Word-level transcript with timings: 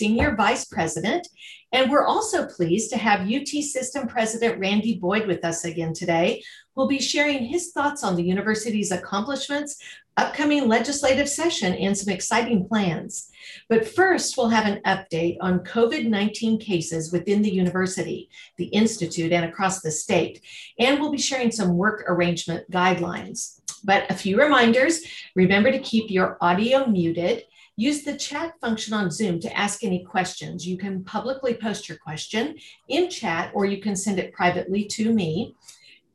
Senior 0.00 0.34
Vice 0.34 0.64
President. 0.64 1.26
And 1.72 1.90
we're 1.90 2.06
also 2.06 2.46
pleased 2.46 2.90
to 2.90 2.98
have 2.98 3.28
UT 3.30 3.48
System 3.48 4.06
President 4.06 4.58
Randy 4.58 4.98
Boyd 4.98 5.26
with 5.26 5.44
us 5.44 5.64
again 5.64 5.92
today, 5.92 6.42
who'll 6.74 6.88
be 6.88 7.00
sharing 7.00 7.44
his 7.44 7.72
thoughts 7.72 8.02
on 8.02 8.16
the 8.16 8.22
university's 8.22 8.90
accomplishments, 8.90 9.76
upcoming 10.16 10.68
legislative 10.68 11.28
session, 11.28 11.74
and 11.74 11.96
some 11.96 12.12
exciting 12.12 12.66
plans. 12.68 13.30
But 13.68 13.88
first, 13.88 14.36
we'll 14.36 14.48
have 14.48 14.66
an 14.66 14.80
update 14.84 15.36
on 15.40 15.60
COVID 15.60 16.08
19 16.08 16.58
cases 16.58 17.12
within 17.12 17.42
the 17.42 17.52
university, 17.52 18.30
the 18.56 18.66
Institute, 18.66 19.32
and 19.32 19.44
across 19.44 19.80
the 19.80 19.90
state. 19.90 20.40
And 20.78 21.00
we'll 21.00 21.12
be 21.12 21.18
sharing 21.18 21.50
some 21.50 21.76
work 21.76 22.04
arrangement 22.08 22.68
guidelines. 22.70 23.60
But 23.84 24.10
a 24.10 24.14
few 24.14 24.40
reminders 24.40 25.00
remember 25.34 25.70
to 25.70 25.78
keep 25.78 26.10
your 26.10 26.38
audio 26.40 26.86
muted 26.86 27.44
Use 27.76 28.04
the 28.04 28.16
chat 28.16 28.54
function 28.60 28.94
on 28.94 29.10
Zoom 29.10 29.40
to 29.40 29.52
ask 29.56 29.82
any 29.82 30.04
questions. 30.04 30.64
You 30.64 30.78
can 30.78 31.02
publicly 31.02 31.54
post 31.54 31.88
your 31.88 31.98
question 31.98 32.54
in 32.88 33.10
chat 33.10 33.50
or 33.52 33.66
you 33.66 33.80
can 33.80 33.96
send 33.96 34.20
it 34.20 34.32
privately 34.32 34.84
to 34.86 35.12
me. 35.12 35.56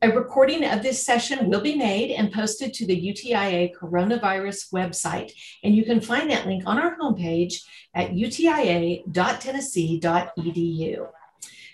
A 0.01 0.09
recording 0.09 0.63
of 0.63 0.81
this 0.81 1.05
session 1.05 1.49
will 1.49 1.59
be 1.59 1.75
made 1.75 2.11
and 2.11 2.31
posted 2.31 2.73
to 2.75 2.87
the 2.87 2.95
UTIA 2.95 3.75
coronavirus 3.75 4.71
website. 4.71 5.33
And 5.61 5.75
you 5.75 5.83
can 5.83 5.99
find 5.99 6.31
that 6.31 6.47
link 6.47 6.63
on 6.65 6.79
our 6.79 6.97
homepage 6.97 7.55
at 7.93 8.13
utia.tennessee.edu. 8.13 11.07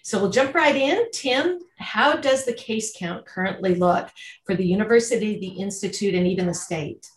So 0.01 0.19
we'll 0.19 0.31
jump 0.31 0.55
right 0.55 0.75
in. 0.75 1.11
Tim, 1.11 1.59
how 1.77 2.15
does 2.15 2.45
the 2.45 2.53
case 2.53 2.91
count 2.97 3.27
currently 3.27 3.75
look 3.75 4.09
for 4.45 4.55
the 4.55 4.65
university, 4.65 5.37
the 5.37 5.61
institute, 5.61 6.15
and 6.15 6.25
even 6.25 6.47
the 6.47 6.55
state? 6.55 7.07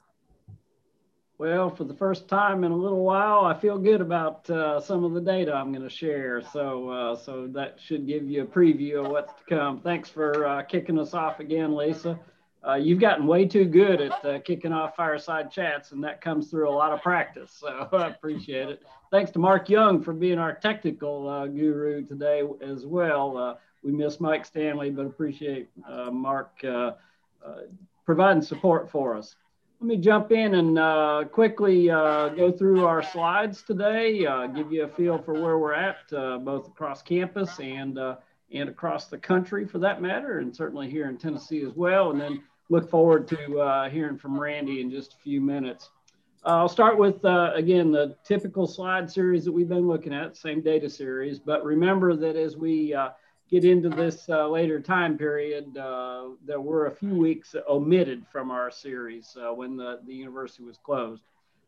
Well, 1.39 1.71
for 1.71 1.85
the 1.85 1.95
first 1.95 2.27
time 2.27 2.65
in 2.65 2.73
a 2.73 2.77
little 2.77 3.05
while, 3.05 3.45
I 3.45 3.55
feel 3.55 3.79
good 3.79 4.01
about 4.01 4.51
uh, 4.51 4.81
some 4.81 5.05
of 5.05 5.13
the 5.13 5.21
data 5.21 5.55
I'm 5.55 5.71
going 5.71 5.89
to 5.89 5.95
share. 5.95 6.43
So, 6.43 6.91
uh, 6.91 7.17
so 7.17 7.47
that 7.53 7.79
should 7.81 8.09
give 8.09 8.29
you 8.29 8.43
a 8.43 8.45
preview 8.45 9.05
of 9.05 9.13
what's 9.13 9.33
to 9.35 9.45
come. 9.49 9.81
Thanks 9.81 10.09
for 10.09 10.45
uh, 10.45 10.63
kicking 10.63 10.99
us 10.99 11.15
off 11.15 11.39
again, 11.39 11.77
Lisa. 11.77 12.19
Uh, 12.67 12.75
you've 12.75 12.99
gotten 12.99 13.25
way 13.25 13.47
too 13.47 13.67
good 13.67 14.01
at 14.01 14.25
uh, 14.25 14.41
kicking 14.41 14.73
off 14.73 14.97
fireside 14.97 15.49
chats, 15.49 15.93
and 15.93 16.03
that 16.03 16.21
comes 16.21 16.51
through 16.51 16.69
a 16.69 16.75
lot 16.75 16.93
of 16.93 17.01
practice. 17.03 17.53
So 17.53 17.89
I 17.93 18.09
appreciate 18.09 18.69
it. 18.69 18.83
Thanks 19.13 19.31
to 19.31 19.39
Mark 19.39 19.69
Young 19.69 20.03
for 20.03 20.13
being 20.13 20.41
our 20.41 20.55
technical 20.55 21.29
uh, 21.29 21.47
guru 21.47 22.05
today 22.05 22.43
as 22.61 22.85
well. 22.85 23.61
we 23.85 23.93
miss 23.93 24.19
Mike 24.19 24.45
Stanley, 24.45 24.91
but 24.91 25.07
appreciate 25.07 25.69
Mark 26.11 26.65
providing 28.05 28.43
support 28.43 28.91
for 28.91 29.17
us. 29.17 29.37
Let 29.81 29.87
me 29.87 29.97
jump 29.97 30.33
in 30.33 30.57
and 30.57 30.77
uh, 30.77 31.23
quickly 31.31 31.89
uh, 31.89 32.31
go 32.31 32.51
through 32.51 32.85
our 32.85 33.01
slides 33.01 33.63
today, 33.63 34.27
uh, 34.27 34.49
give 34.49 34.73
you 34.73 34.83
a 34.83 34.89
feel 34.89 35.19
for 35.19 35.35
where 35.35 35.57
we're 35.57 35.73
at, 35.73 35.99
uh, 36.13 36.39
both 36.39 36.67
across 36.67 37.01
campus 37.01 37.61
and, 37.61 37.97
uh, 37.97 38.17
and 38.53 38.69
across 38.69 39.07
the 39.07 39.19
country 39.19 39.65
for 39.65 39.79
that 39.79 40.03
matter, 40.03 40.41
and 40.41 40.55
certainly 40.55 40.91
here 40.91 41.09
in 41.09 41.17
Tennessee 41.17 41.63
as 41.63 41.75
well. 41.77 42.11
And 42.11 42.21
then 42.21 42.43
look 42.71 42.91
forward 42.91 43.29
to 43.29 43.61
uh, 43.61 43.89
hearing 43.89 44.19
from 44.19 44.41
Randy 44.41 44.81
in 44.81 44.91
just 44.91 45.15
a 45.15 45.17
few 45.19 45.41
minutes. 45.41 45.91
I'll 46.43 46.69
start 46.69 46.99
with, 46.99 47.25
again, 47.25 47.93
the 47.93 48.17
typical 48.25 48.67
slide 48.67 49.09
series 49.09 49.45
that 49.45 49.53
we've 49.53 49.69
been 49.69 49.87
looking 49.87 50.13
at, 50.13 50.37
same 50.37 50.61
data 50.61 50.91
series. 50.91 51.39
But 51.39 51.65
remember 51.65 52.17
that 52.17 52.35
as 52.35 52.57
we 52.57 52.97
get 53.51 53.65
into 53.65 53.89
this 53.89 54.29
uh, 54.29 54.49
later 54.49 54.81
time 54.81 55.17
period, 55.17 55.77
uh, 55.77 56.29
there 56.45 56.61
were 56.61 56.87
a 56.87 56.95
few 56.95 57.15
weeks 57.15 57.55
omitted 57.69 58.27
from 58.31 58.51
our 58.51 58.71
series 58.71 59.37
uh, 59.41 59.53
when 59.53 59.77
the, 59.77 60.01
the 60.07 60.15
university 60.15 60.63
was 60.63 60.77
closed. 60.79 61.23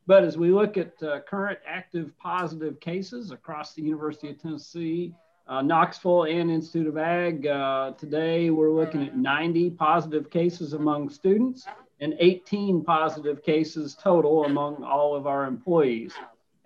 But 0.07 0.25
as 0.25 0.37
we 0.37 0.51
look 0.51 0.77
at 0.77 1.03
uh, 1.03 1.21
current 1.21 1.59
active 1.67 2.11
positive 2.19 2.81
cases 2.81 3.31
across 3.31 3.75
the 3.75 3.83
University 3.83 4.31
of 4.31 4.41
Tennessee, 4.41 5.15
uh, 5.47 5.63
Knoxville 5.63 6.25
and 6.25 6.51
Institute 6.51 6.87
of 6.87 6.99
Ag, 6.99 7.47
uh, 7.47 7.93
today 7.93 8.51
we're 8.51 8.73
looking 8.73 9.03
at 9.03 9.17
90 9.17 9.71
positive 9.71 10.31
cases 10.31 10.75
among 10.75 11.09
students 11.09 11.67
and 12.01 12.15
18 12.19 12.83
positive 12.85 13.43
cases 13.43 13.97
total 14.01 14.45
among 14.45 14.83
all 14.83 15.15
of 15.15 15.27
our 15.27 15.45
employees. 15.45 16.13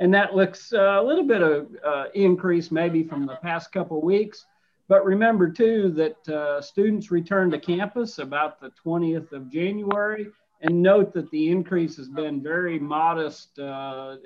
And 0.01 0.13
that 0.13 0.35
looks 0.35 0.73
a 0.73 1.01
little 1.01 1.25
bit 1.25 1.43
of 1.43 1.69
increase 2.15 2.71
maybe 2.71 3.05
from 3.05 3.27
the 3.27 3.37
past 3.37 3.73
couple 3.73 4.01
weeks. 4.01 4.47
But 4.89 5.05
remember 5.05 5.51
too 5.51 5.91
that 5.93 6.29
uh, 6.29 6.61
students 6.61 7.11
return 7.11 7.51
to 7.51 7.59
campus 7.59 8.19
about 8.19 8.61
the 8.61 8.71
20th 8.85 9.33
of 9.33 9.51
January 9.51 10.29
and 10.61 10.83
note 10.83 11.13
that 11.15 11.31
the 11.31 11.49
increase 11.51 11.97
has 11.97 12.09
been 12.09 12.43
very 12.43 12.79
modest, 12.79 13.59
uh, 13.59 14.17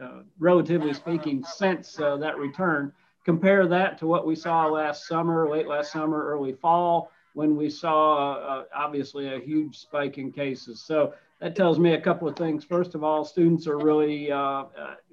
uh, 0.00 0.22
relatively 0.38 0.92
speaking, 0.92 1.42
since 1.44 1.98
uh, 1.98 2.16
that 2.18 2.36
return. 2.36 2.92
Compare 3.24 3.66
that 3.68 3.98
to 3.98 4.06
what 4.06 4.26
we 4.26 4.34
saw 4.34 4.66
last 4.66 5.06
summer, 5.06 5.48
late 5.48 5.66
last 5.66 5.92
summer, 5.92 6.26
early 6.26 6.52
fall, 6.52 7.10
when 7.32 7.56
we 7.56 7.70
saw 7.70 8.34
uh, 8.34 8.64
obviously 8.74 9.34
a 9.34 9.40
huge 9.40 9.78
spike 9.78 10.18
in 10.18 10.30
cases. 10.30 10.82
So 10.82 11.14
that 11.40 11.56
tells 11.56 11.78
me 11.78 11.94
a 11.94 12.00
couple 12.00 12.28
of 12.28 12.36
things. 12.36 12.64
First 12.64 12.94
of 12.94 13.02
all, 13.02 13.24
students 13.24 13.66
are 13.66 13.78
really 13.78 14.30
uh, 14.30 14.64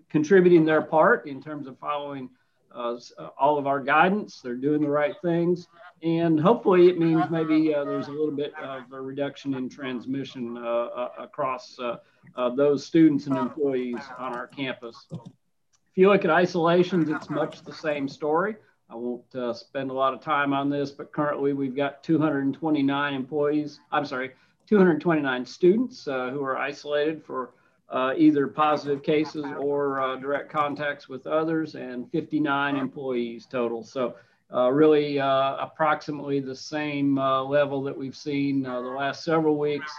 contributing 0.10 0.66
their 0.66 0.82
part 0.82 1.28
in 1.28 1.42
terms 1.42 1.68
of 1.68 1.80
following 1.80 2.30
uh, 2.76 2.98
uh, 3.18 3.30
all 3.40 3.58
of 3.58 3.68
our 3.68 3.80
guidance. 3.80 4.42
They're 4.42 4.56
doing 4.56 4.82
the 4.82 4.90
right 4.90 5.16
things. 5.22 5.68
And 6.04 6.40
hopefully 6.40 6.88
it 6.88 6.98
means 6.98 7.26
maybe 7.30 7.74
uh, 7.74 7.84
there's 7.84 8.08
a 8.08 8.12
little 8.12 8.36
bit 8.36 8.54
of 8.56 8.92
a 8.92 9.00
reduction 9.00 9.54
in 9.54 9.70
transmission 9.70 10.58
uh, 10.58 10.62
uh 10.62 11.10
across 11.20 11.78
uh, 11.80 12.50
those 12.56 12.86
students 12.86 13.28
and 13.28 13.38
employees 13.38 14.00
on 14.18 14.34
our 14.34 14.48
campus. 14.48 15.08
If 15.12 15.98
you 15.98 16.10
look 16.10 16.26
at 16.26 16.32
isolations, 16.32 17.10
it's 17.10 17.30
much 17.30 17.62
the 17.62 17.74
same 17.74 18.08
story. 18.08 18.56
I 18.90 18.96
won't 18.96 19.24
spend 19.56 19.92
a 19.92 19.94
lot 19.94 20.14
of 20.14 20.22
time 20.22 20.54
on 20.54 20.70
this, 20.70 20.92
but 20.92 21.12
currently 21.14 21.54
we've 21.54 21.76
got 21.76 22.04
229 22.04 23.14
employees, 23.14 23.80
I'm 23.92 24.06
sorry, 24.06 24.32
229 24.68 25.46
students 25.46 26.06
who 26.06 26.44
are 26.44 26.58
isolated 26.58 27.24
for 27.24 27.52
uh, 27.92 28.14
either 28.18 28.48
positive 28.48 29.04
cases 29.04 29.46
or 29.60 30.02
uh, 30.02 30.16
direct 30.16 30.50
contacts 30.50 31.10
with 31.10 31.28
others, 31.28 31.76
and 31.76 32.10
59 32.12 32.78
employees 32.78 33.46
total. 33.46 33.84
So, 33.84 34.16
uh, 34.54 34.70
really 34.70 35.18
uh, 35.18 35.56
approximately 35.60 36.42
the 36.42 36.56
same 36.56 37.18
uh, 37.18 37.42
level 37.42 37.82
that 37.84 37.98
we've 37.98 38.16
seen 38.16 38.66
uh, 38.66 38.82
the 38.82 38.90
last 38.90 39.24
several 39.24 39.58
weeks, 39.58 39.92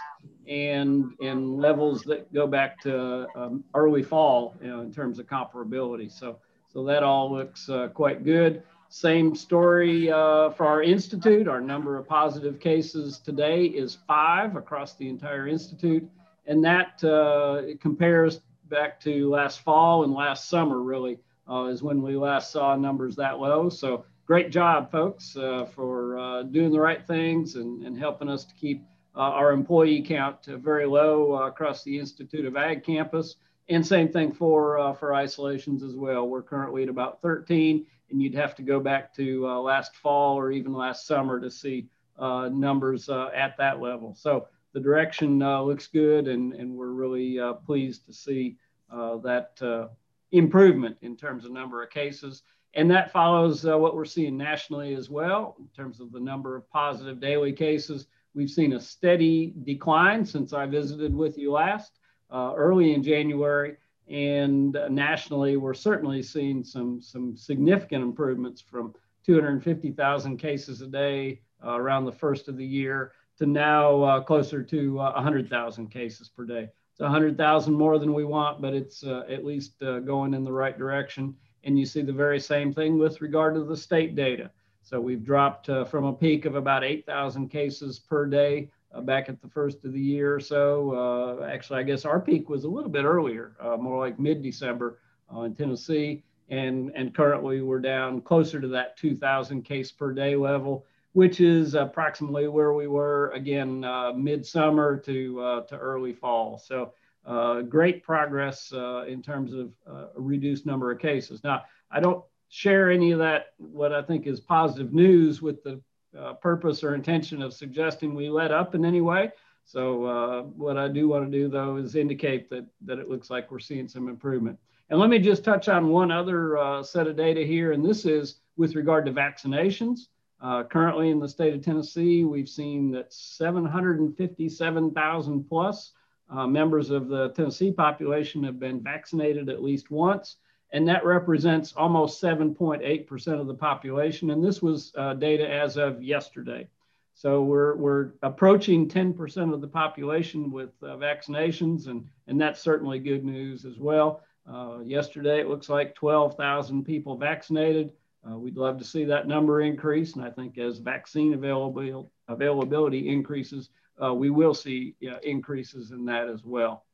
and 0.47 1.11
in 1.21 1.57
levels 1.57 2.03
that 2.03 2.31
go 2.33 2.45
back 2.45 2.79
to 2.81 3.27
um, 3.35 3.63
early 3.73 4.03
fall 4.03 4.55
you 4.61 4.67
know, 4.67 4.81
in 4.81 4.93
terms 4.93 5.17
of 5.17 5.25
comparability. 5.25 6.11
So, 6.11 6.37
so 6.71 6.83
that 6.85 7.01
all 7.01 7.31
looks 7.31 7.69
quite 7.93 8.23
good. 8.23 8.61
Same 8.89 9.35
story 9.35 10.07
for 10.07 10.65
our 10.65 10.83
institute. 10.83 11.47
Our 11.47 11.61
number 11.61 11.97
of 11.97 12.07
positive 12.07 12.59
cases 12.59 13.17
today 13.17 13.65
is 13.65 13.97
five 14.07 14.55
across 14.55 14.93
the 14.93 15.09
entire 15.09 15.47
institute 15.47 16.07
and 16.45 16.63
that 16.63 17.03
uh, 17.03 17.75
compares 17.79 18.41
back 18.69 18.99
to 19.01 19.29
last 19.29 19.61
fall 19.61 20.03
and 20.03 20.13
last 20.13 20.49
summer 20.49 20.81
really 20.81 21.19
uh, 21.49 21.65
is 21.65 21.83
when 21.83 22.01
we 22.01 22.15
last 22.15 22.51
saw 22.51 22.75
numbers 22.75 23.15
that 23.15 23.39
low. 23.39 23.69
So 23.69 24.05
great 24.25 24.49
job 24.49 24.91
folks 24.91 25.35
uh, 25.35 25.65
for 25.73 26.17
uh, 26.17 26.43
doing 26.43 26.71
the 26.71 26.79
right 26.79 27.05
things 27.05 27.55
and, 27.55 27.85
and 27.85 27.97
helping 27.97 28.29
us 28.29 28.45
to 28.45 28.55
keep 28.55 28.83
uh, 29.15 29.19
our 29.19 29.51
employee 29.51 30.01
count 30.01 30.45
very 30.45 30.85
low 30.85 31.35
uh, 31.35 31.47
across 31.47 31.83
the 31.83 31.99
institute 31.99 32.45
of 32.45 32.57
ag 32.57 32.83
campus. 32.83 33.35
And 33.69 33.85
same 33.85 34.09
thing 34.09 34.33
for 34.33 34.93
for 34.99 35.13
isolations 35.13 35.83
as 35.83 35.95
well. 35.95 36.27
We're 36.27 36.41
currently 36.41 36.83
at 36.83 36.89
about 36.89 37.21
13 37.21 37.85
and 38.09 38.21
you'd 38.21 38.35
have 38.35 38.55
to 38.55 38.61
go 38.61 38.81
back 38.81 39.15
to 39.15 39.45
last 39.45 39.95
fall 39.95 40.37
or 40.37 40.51
even 40.51 40.73
last 40.73 41.07
summer 41.07 41.39
to 41.39 41.49
see 41.49 41.87
numbers 42.19 43.07
at 43.07 43.55
that 43.57 43.79
level. 43.79 44.15
So 44.15 44.47
the 44.73 44.79
direction 44.79 45.41
uh, 45.41 45.61
looks 45.61 45.87
good, 45.87 46.27
and, 46.27 46.53
and 46.53 46.75
we're 46.75 46.91
really 46.91 47.39
uh, 47.39 47.53
pleased 47.53 48.05
to 48.07 48.13
see 48.13 48.57
uh, 48.91 49.17
that 49.17 49.51
uh, 49.61 49.87
improvement 50.31 50.97
in 51.01 51.15
terms 51.15 51.45
of 51.45 51.51
number 51.51 51.83
of 51.83 51.91
cases. 51.91 52.41
And 52.73 52.89
that 52.89 53.11
follows 53.11 53.65
uh, 53.67 53.77
what 53.77 53.95
we're 53.95 54.03
seeing 54.03 54.35
nationally 54.35 54.95
as 54.95 55.09
well 55.09 55.55
in 55.59 55.67
terms 55.75 55.99
of 55.99 56.11
the 56.11 56.19
number 56.19 56.55
of 56.55 56.67
positive 56.71 57.19
daily 57.19 57.53
cases. 57.53 58.07
We've 58.33 58.49
seen 58.49 58.73
a 58.73 58.81
steady 58.81 59.53
decline 59.63 60.25
since 60.25 60.53
I 60.53 60.65
visited 60.65 61.13
with 61.13 61.37
you 61.37 61.51
last 61.51 61.99
uh, 62.31 62.53
early 62.55 62.95
in 62.95 63.03
January. 63.03 63.77
And 64.09 64.75
nationally, 64.89 65.55
we're 65.55 65.75
certainly 65.75 66.23
seeing 66.23 66.63
some, 66.63 66.99
some 66.99 67.37
significant 67.37 68.03
improvements 68.03 68.59
from 68.59 68.95
250,000 69.23 70.37
cases 70.37 70.81
a 70.81 70.87
day 70.87 71.41
around 71.63 72.05
the 72.05 72.11
first 72.11 72.47
of 72.47 72.57
the 72.57 72.65
year 72.65 73.13
to 73.37 73.45
now 73.45 74.01
uh, 74.03 74.21
closer 74.21 74.63
to 74.63 74.99
uh, 74.99 75.13
100,000 75.13 75.87
cases 75.89 76.29
per 76.29 76.45
day. 76.45 76.69
It's 76.91 76.99
100,000 76.99 77.73
more 77.73 77.97
than 77.97 78.13
we 78.13 78.23
want, 78.23 78.61
but 78.61 78.73
it's 78.73 79.03
uh, 79.03 79.23
at 79.29 79.43
least 79.43 79.81
uh, 79.81 79.99
going 79.99 80.33
in 80.33 80.43
the 80.43 80.51
right 80.51 80.77
direction. 80.77 81.35
And 81.63 81.79
you 81.79 81.85
see 81.85 82.01
the 82.01 82.13
very 82.13 82.39
same 82.39 82.73
thing 82.73 82.99
with 82.99 83.21
regard 83.21 83.55
to 83.55 83.63
the 83.63 83.77
state 83.77 84.15
data. 84.15 84.51
So 84.83 84.99
we've 84.99 85.23
dropped 85.23 85.69
uh, 85.69 85.85
from 85.85 86.05
a 86.05 86.13
peak 86.13 86.45
of 86.45 86.55
about 86.55 86.83
8,000 86.83 87.49
cases 87.49 87.99
per 87.99 88.25
day 88.25 88.69
uh, 88.93 89.01
back 89.01 89.29
at 89.29 89.41
the 89.41 89.47
first 89.47 89.85
of 89.85 89.93
the 89.93 89.99
year 89.99 90.35
or 90.35 90.39
so. 90.39 91.43
actually, 91.49 91.79
I 91.79 91.83
guess 91.83 92.05
our 92.05 92.19
peak 92.19 92.49
was 92.49 92.65
a 92.65 92.69
little 92.69 92.91
bit 92.91 93.05
earlier, 93.05 93.55
more 93.79 93.97
like 93.97 94.19
mid-December 94.19 94.99
in 95.43 95.55
Tennessee. 95.55 96.23
And, 96.49 96.91
and 96.93 97.15
currently 97.15 97.61
we're 97.61 97.79
down 97.79 98.21
closer 98.21 98.59
to 98.59 98.67
that 98.67 98.97
2,000 98.97 99.63
case 99.63 99.91
per 99.91 100.11
day 100.13 100.35
level, 100.35 100.85
which 101.13 101.39
is 101.39 101.75
approximately 101.75 102.47
where 102.47 102.73
we 102.73 102.87
were 102.87 103.31
again 103.31 103.83
uh, 103.83 104.11
midsummer 104.13 104.97
to, 104.97 105.41
uh, 105.41 105.61
to 105.61 105.77
early 105.77 106.13
fall. 106.13 106.57
So 106.57 106.93
uh, 107.25 107.61
great 107.61 108.03
progress 108.03 108.73
uh, 108.73 109.05
in 109.07 109.21
terms 109.21 109.53
of 109.53 109.71
uh, 109.89 110.07
a 110.15 110.21
reduced 110.21 110.65
number 110.65 110.91
of 110.91 110.99
cases. 110.99 111.43
Now, 111.43 111.63
I 111.89 111.99
don't 111.99 112.23
share 112.49 112.91
any 112.91 113.11
of 113.11 113.19
that, 113.19 113.53
what 113.57 113.93
I 113.93 114.01
think 114.01 114.27
is 114.27 114.39
positive 114.39 114.93
news 114.93 115.41
with 115.41 115.63
the 115.63 115.81
uh, 116.19 116.33
purpose 116.33 116.83
or 116.83 116.93
intention 116.93 117.41
of 117.41 117.53
suggesting 117.53 118.13
we 118.13 118.29
let 118.29 118.51
up 118.51 118.75
in 118.75 118.85
any 118.85 119.01
way. 119.01 119.31
So 119.65 120.05
uh, 120.05 120.41
what 120.43 120.77
I 120.77 120.87
do 120.87 121.07
want 121.07 121.31
to 121.31 121.37
do 121.37 121.47
though 121.47 121.77
is 121.77 121.95
indicate 121.95 122.49
that, 122.49 122.65
that 122.81 122.99
it 122.99 123.09
looks 123.09 123.29
like 123.29 123.49
we're 123.49 123.59
seeing 123.59 123.87
some 123.87 124.07
improvement. 124.09 124.59
And 124.89 124.99
let 124.99 125.09
me 125.09 125.17
just 125.17 125.43
touch 125.43 125.69
on 125.69 125.89
one 125.89 126.11
other 126.11 126.57
uh, 126.57 126.83
set 126.83 127.07
of 127.07 127.15
data 127.15 127.41
here, 127.41 127.71
and 127.71 127.83
this 127.83 128.05
is 128.05 128.41
with 128.57 128.75
regard 128.75 129.05
to 129.05 129.11
vaccinations. 129.11 130.01
Uh, 130.43 130.63
currently 130.63 131.09
in 131.09 131.19
the 131.19 131.27
state 131.27 131.53
of 131.53 131.61
Tennessee, 131.63 132.23
we've 132.25 132.49
seen 132.49 132.91
that 132.91 133.13
757,000 133.13 135.43
plus 135.45 135.93
uh, 136.29 136.45
members 136.45 136.89
of 136.89 137.07
the 137.07 137.29
Tennessee 137.29 137.71
population 137.71 138.43
have 138.43 138.59
been 138.59 138.83
vaccinated 138.83 139.47
at 139.47 139.63
least 139.63 139.89
once, 139.89 140.35
and 140.73 140.85
that 140.89 141.05
represents 141.05 141.71
almost 141.77 142.21
7.8% 142.21 143.39
of 143.39 143.47
the 143.47 143.53
population. 143.53 144.31
And 144.31 144.43
this 144.43 144.61
was 144.61 144.91
uh, 144.97 145.13
data 145.13 145.49
as 145.49 145.77
of 145.77 146.03
yesterday. 146.03 146.67
So 147.15 147.43
we're, 147.43 147.77
we're 147.77 148.11
approaching 148.21 148.89
10% 148.89 149.53
of 149.53 149.61
the 149.61 149.67
population 149.67 150.51
with 150.51 150.71
uh, 150.81 150.97
vaccinations, 150.97 151.87
and, 151.87 152.05
and 152.27 152.41
that's 152.41 152.59
certainly 152.59 152.99
good 152.99 153.23
news 153.23 153.63
as 153.63 153.77
well. 153.77 154.23
Uh, 154.51 154.79
yesterday, 154.83 155.39
it 155.39 155.47
looks 155.47 155.69
like 155.69 155.95
12,000 155.95 156.83
people 156.83 157.15
vaccinated. 157.15 157.93
Uh, 158.29 158.37
we'd 158.37 158.57
love 158.57 158.77
to 158.77 158.85
see 158.85 159.03
that 159.05 159.27
number 159.27 159.61
increase, 159.61 160.15
and 160.15 160.23
I 160.23 160.29
think 160.29 160.57
as 160.57 160.77
vaccine 160.77 161.33
availability, 161.33 162.07
availability 162.27 163.09
increases, 163.09 163.69
uh, 164.01 164.13
we 164.13 164.29
will 164.29 164.53
see 164.53 164.95
increases 165.23 165.91
in 165.91 166.05
that 166.05 166.29
as 166.29 166.43
well. 166.43 166.85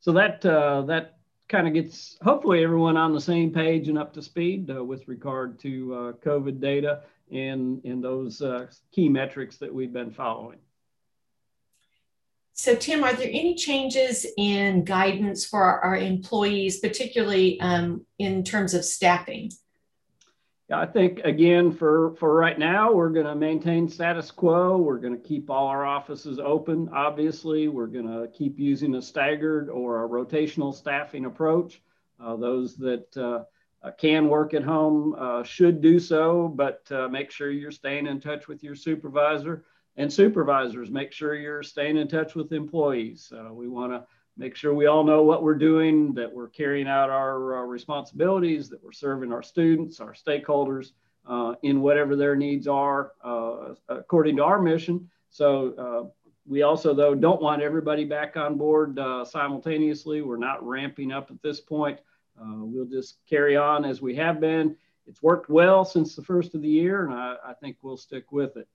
So 0.00 0.12
that, 0.12 0.44
uh, 0.44 0.82
that 0.82 1.18
kind 1.48 1.68
of 1.68 1.74
gets 1.74 2.18
hopefully 2.22 2.64
everyone 2.64 2.96
on 2.96 3.12
the 3.12 3.20
same 3.20 3.50
page 3.50 3.88
and 3.88 3.98
up 3.98 4.12
to 4.14 4.22
speed 4.22 4.70
uh, 4.70 4.82
with 4.82 5.06
regard 5.08 5.58
to 5.60 6.16
COVID 6.24 6.60
data 6.60 7.02
and, 7.30 7.84
in 7.84 8.00
those 8.00 8.42
uh, 8.42 8.66
key 8.92 9.08
metrics 9.08 9.56
that 9.58 9.72
we've 9.72 9.92
been 9.92 10.10
following. 10.10 10.58
So, 12.52 12.76
Tim, 12.76 13.02
are 13.02 13.12
there 13.12 13.28
any 13.28 13.56
changes 13.56 14.24
in 14.36 14.84
guidance 14.84 15.44
for 15.44 15.62
our, 15.62 15.80
our 15.80 15.96
employees, 15.96 16.78
particularly 16.78 17.60
um, 17.60 18.06
in 18.18 18.44
terms 18.44 18.74
of 18.74 18.84
staffing? 18.84 19.50
Yeah, 20.70 20.80
I 20.80 20.86
think 20.86 21.18
again 21.24 21.72
for 21.72 22.14
for 22.14 22.34
right 22.34 22.58
now 22.58 22.90
we're 22.90 23.10
going 23.10 23.26
to 23.26 23.34
maintain 23.34 23.86
status 23.86 24.30
quo. 24.30 24.78
We're 24.78 24.98
going 24.98 25.14
to 25.14 25.28
keep 25.28 25.50
all 25.50 25.66
our 25.66 25.84
offices 25.84 26.38
open. 26.38 26.88
Obviously, 26.88 27.68
we're 27.68 27.86
going 27.86 28.06
to 28.06 28.28
keep 28.28 28.58
using 28.58 28.94
a 28.94 29.02
staggered 29.02 29.68
or 29.68 30.04
a 30.04 30.08
rotational 30.08 30.74
staffing 30.74 31.26
approach. 31.26 31.82
Uh, 32.18 32.36
those 32.36 32.76
that 32.76 33.14
uh, 33.18 33.44
uh, 33.86 33.90
can 33.98 34.28
work 34.28 34.54
at 34.54 34.62
home 34.62 35.14
uh, 35.18 35.42
should 35.42 35.82
do 35.82 35.98
so, 35.98 36.48
but 36.48 36.80
uh, 36.90 37.08
make 37.08 37.30
sure 37.30 37.50
you're 37.50 37.70
staying 37.70 38.06
in 38.06 38.18
touch 38.18 38.48
with 38.48 38.62
your 38.62 38.74
supervisor 38.74 39.64
and 39.96 40.10
supervisors. 40.10 40.90
Make 40.90 41.12
sure 41.12 41.34
you're 41.34 41.62
staying 41.62 41.98
in 41.98 42.08
touch 42.08 42.34
with 42.34 42.52
employees. 42.52 43.30
we 43.52 43.68
want 43.68 43.92
to 43.92 44.06
make 44.36 44.56
sure 44.56 44.74
we 44.74 44.86
all 44.86 45.04
know 45.04 45.22
what 45.22 45.42
we're 45.42 45.54
doing, 45.54 46.14
that 46.14 46.32
we're 46.32 46.48
carrying 46.48 46.88
out 46.88 47.10
our, 47.10 47.54
our 47.54 47.66
responsibilities, 47.66 48.68
that 48.68 48.82
we're 48.82 48.92
serving 48.92 49.32
our 49.32 49.42
students, 49.42 50.00
our 50.00 50.12
stakeholders 50.12 50.92
uh, 51.26 51.54
in 51.62 51.80
whatever 51.80 52.16
their 52.16 52.36
needs 52.36 52.66
are 52.66 53.12
uh, 53.22 53.74
according 53.88 54.36
to 54.36 54.44
our 54.44 54.60
mission. 54.60 55.08
So 55.30 55.74
uh, 55.78 56.08
we 56.46 56.62
also, 56.62 56.94
though, 56.94 57.14
don't 57.14 57.40
want 57.40 57.62
everybody 57.62 58.04
back 58.04 58.36
on 58.36 58.56
board 58.56 58.98
simultaneously. 59.26 60.22
We're 60.22 60.36
not 60.36 60.66
ramping 60.66 61.12
up 61.12 61.30
at 61.30 61.40
this 61.42 61.60
point. 61.60 61.98
Uh, 62.40 62.64
we'll 62.64 62.86
just 62.86 63.18
carry 63.28 63.56
on 63.56 63.84
as 63.84 64.02
we 64.02 64.14
have 64.16 64.40
been. 64.40 64.76
It's 65.06 65.22
worked 65.22 65.48
well 65.48 65.84
since 65.84 66.16
the 66.16 66.22
first 66.22 66.54
of 66.54 66.62
the 66.62 66.68
year, 66.68 67.04
and 67.04 67.14
I, 67.14 67.36
I 67.46 67.54
think 67.54 67.76
we'll 67.82 67.96
stick 67.96 68.32
with 68.32 68.56
it. 68.56 68.68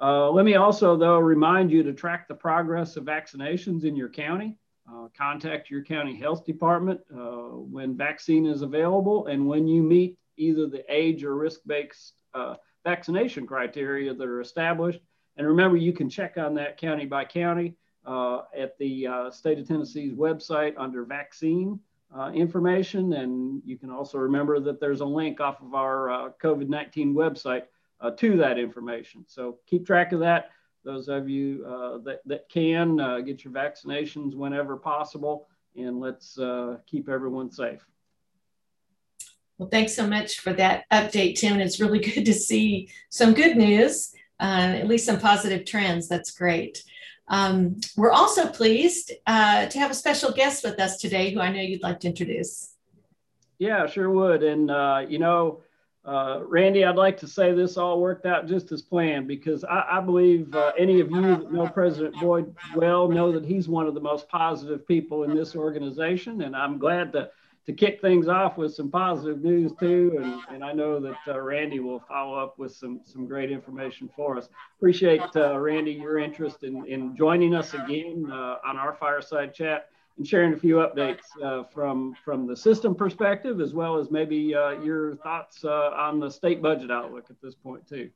Uh, 0.00 0.28
let 0.30 0.44
me 0.44 0.56
also, 0.56 0.96
though, 0.96 1.18
remind 1.18 1.70
you 1.70 1.82
to 1.84 1.92
track 1.92 2.26
the 2.26 2.34
progress 2.34 2.96
of 2.96 3.04
vaccinations 3.04 3.84
in 3.84 3.94
your 3.94 4.08
county. 4.08 4.56
Uh, 4.86 5.08
contact 5.16 5.70
your 5.70 5.82
county 5.82 6.14
health 6.14 6.44
department 6.44 7.00
uh, 7.14 7.56
when 7.56 7.96
vaccine 7.96 8.44
is 8.44 8.62
available 8.62 9.26
and 9.28 9.46
when 9.46 9.66
you 9.66 9.82
meet 9.82 10.18
either 10.36 10.66
the 10.66 10.84
age 10.94 11.24
or 11.24 11.36
risk-based 11.36 12.22
uh, 12.34 12.54
vaccination 12.84 13.46
criteria 13.46 14.12
that 14.12 14.28
are 14.28 14.40
established. 14.40 15.00
And 15.36 15.46
remember, 15.46 15.76
you 15.76 15.92
can 15.92 16.10
check 16.10 16.36
on 16.36 16.54
that 16.54 16.76
county 16.76 17.06
by 17.06 17.24
county 17.24 17.76
uh, 18.04 18.42
at 18.56 18.76
the 18.78 19.08
state 19.30 19.58
of 19.58 19.66
Tennessee's 19.66 20.12
website 20.12 20.74
under 20.76 21.04
vaccine 21.04 21.80
uh, 22.16 22.30
information. 22.32 23.12
And 23.14 23.62
you 23.64 23.76
can 23.76 23.90
also 23.90 24.18
remember 24.18 24.60
that 24.60 24.80
there's 24.80 25.00
a 25.00 25.06
link 25.06 25.40
off 25.40 25.60
of 25.60 25.74
our 25.74 26.10
uh, 26.10 26.30
COVID 26.42 26.68
19 26.68 27.14
website 27.14 27.64
uh, 28.00 28.10
to 28.12 28.36
that 28.36 28.58
information. 28.58 29.24
So 29.26 29.58
keep 29.66 29.86
track 29.86 30.12
of 30.12 30.20
that. 30.20 30.50
Those 30.84 31.08
of 31.08 31.28
you 31.28 31.64
uh, 31.66 31.98
that, 32.04 32.20
that 32.26 32.48
can 32.48 33.00
uh, 33.00 33.20
get 33.20 33.44
your 33.44 33.52
vaccinations 33.52 34.34
whenever 34.34 34.76
possible, 34.76 35.48
and 35.76 35.98
let's 35.98 36.38
uh, 36.38 36.76
keep 36.86 37.08
everyone 37.08 37.50
safe. 37.50 37.86
Well, 39.58 39.68
thanks 39.68 39.94
so 39.94 40.06
much 40.06 40.40
for 40.40 40.52
that 40.54 40.84
update, 40.92 41.36
Tim. 41.36 41.58
It's 41.60 41.80
really 41.80 42.00
good 42.14 42.26
to 42.26 42.34
see 42.34 42.90
some 43.08 43.32
good 43.32 43.56
news, 43.56 44.12
at 44.40 44.86
least 44.86 45.06
some 45.06 45.20
positive 45.20 45.64
trends. 45.64 46.08
That's 46.08 46.30
great. 46.32 46.84
Um, 47.28 47.80
we're 47.96 48.12
also 48.12 48.48
pleased 48.48 49.12
uh, 49.26 49.66
to 49.66 49.78
have 49.78 49.90
a 49.90 49.94
special 49.94 50.32
guest 50.32 50.64
with 50.64 50.78
us 50.78 50.98
today 50.98 51.32
who 51.32 51.40
I 51.40 51.50
know 51.50 51.60
you'd 51.60 51.82
like 51.82 52.00
to 52.00 52.08
introduce. 52.08 52.74
Yeah, 53.58 53.86
sure 53.86 54.10
would. 54.10 54.42
And, 54.42 54.70
uh, 54.70 55.06
you 55.08 55.18
know, 55.18 55.62
uh, 56.04 56.40
Randy, 56.46 56.84
I'd 56.84 56.96
like 56.96 57.16
to 57.18 57.26
say 57.26 57.52
this 57.52 57.78
all 57.78 57.98
worked 57.98 58.26
out 58.26 58.46
just 58.46 58.72
as 58.72 58.82
planned 58.82 59.26
because 59.26 59.64
I, 59.64 59.86
I 59.92 60.00
believe 60.00 60.54
uh, 60.54 60.72
any 60.78 61.00
of 61.00 61.10
you 61.10 61.22
that 61.22 61.52
know 61.52 61.66
President 61.66 62.14
Boyd 62.20 62.54
well 62.76 63.08
know 63.08 63.32
that 63.32 63.44
he's 63.44 63.68
one 63.68 63.86
of 63.86 63.94
the 63.94 64.00
most 64.00 64.28
positive 64.28 64.86
people 64.86 65.24
in 65.24 65.34
this 65.34 65.56
organization. 65.56 66.42
And 66.42 66.54
I'm 66.54 66.78
glad 66.78 67.12
to 67.14 67.30
to 67.66 67.72
kick 67.72 68.02
things 68.02 68.28
off 68.28 68.58
with 68.58 68.74
some 68.74 68.90
positive 68.90 69.42
news 69.42 69.72
too, 69.80 70.18
and, 70.20 70.54
and 70.54 70.62
I 70.62 70.72
know 70.72 71.00
that 71.00 71.16
uh, 71.26 71.40
Randy 71.40 71.80
will 71.80 72.00
follow 72.00 72.36
up 72.38 72.58
with 72.58 72.74
some 72.74 73.00
some 73.04 73.26
great 73.26 73.50
information 73.50 74.10
for 74.14 74.36
us. 74.36 74.50
Appreciate 74.76 75.22
uh, 75.34 75.58
Randy 75.58 75.92
your 75.92 76.18
interest 76.18 76.62
in, 76.62 76.84
in 76.86 77.16
joining 77.16 77.54
us 77.54 77.72
again 77.72 78.28
uh, 78.30 78.56
on 78.66 78.76
our 78.76 78.94
fireside 78.94 79.54
chat 79.54 79.88
and 80.16 80.26
sharing 80.26 80.54
a 80.54 80.56
few 80.56 80.76
updates 80.76 81.22
uh, 81.42 81.64
from 81.64 82.14
from 82.24 82.46
the 82.46 82.56
system 82.56 82.94
perspective, 82.94 83.60
as 83.60 83.74
well 83.74 83.98
as 83.98 84.10
maybe 84.10 84.54
uh, 84.54 84.80
your 84.82 85.16
thoughts 85.16 85.64
uh, 85.64 85.90
on 85.96 86.20
the 86.20 86.30
state 86.30 86.62
budget 86.62 86.90
outlook 86.90 87.26
at 87.30 87.36
this 87.42 87.54
point 87.54 87.86
too. 87.88 88.10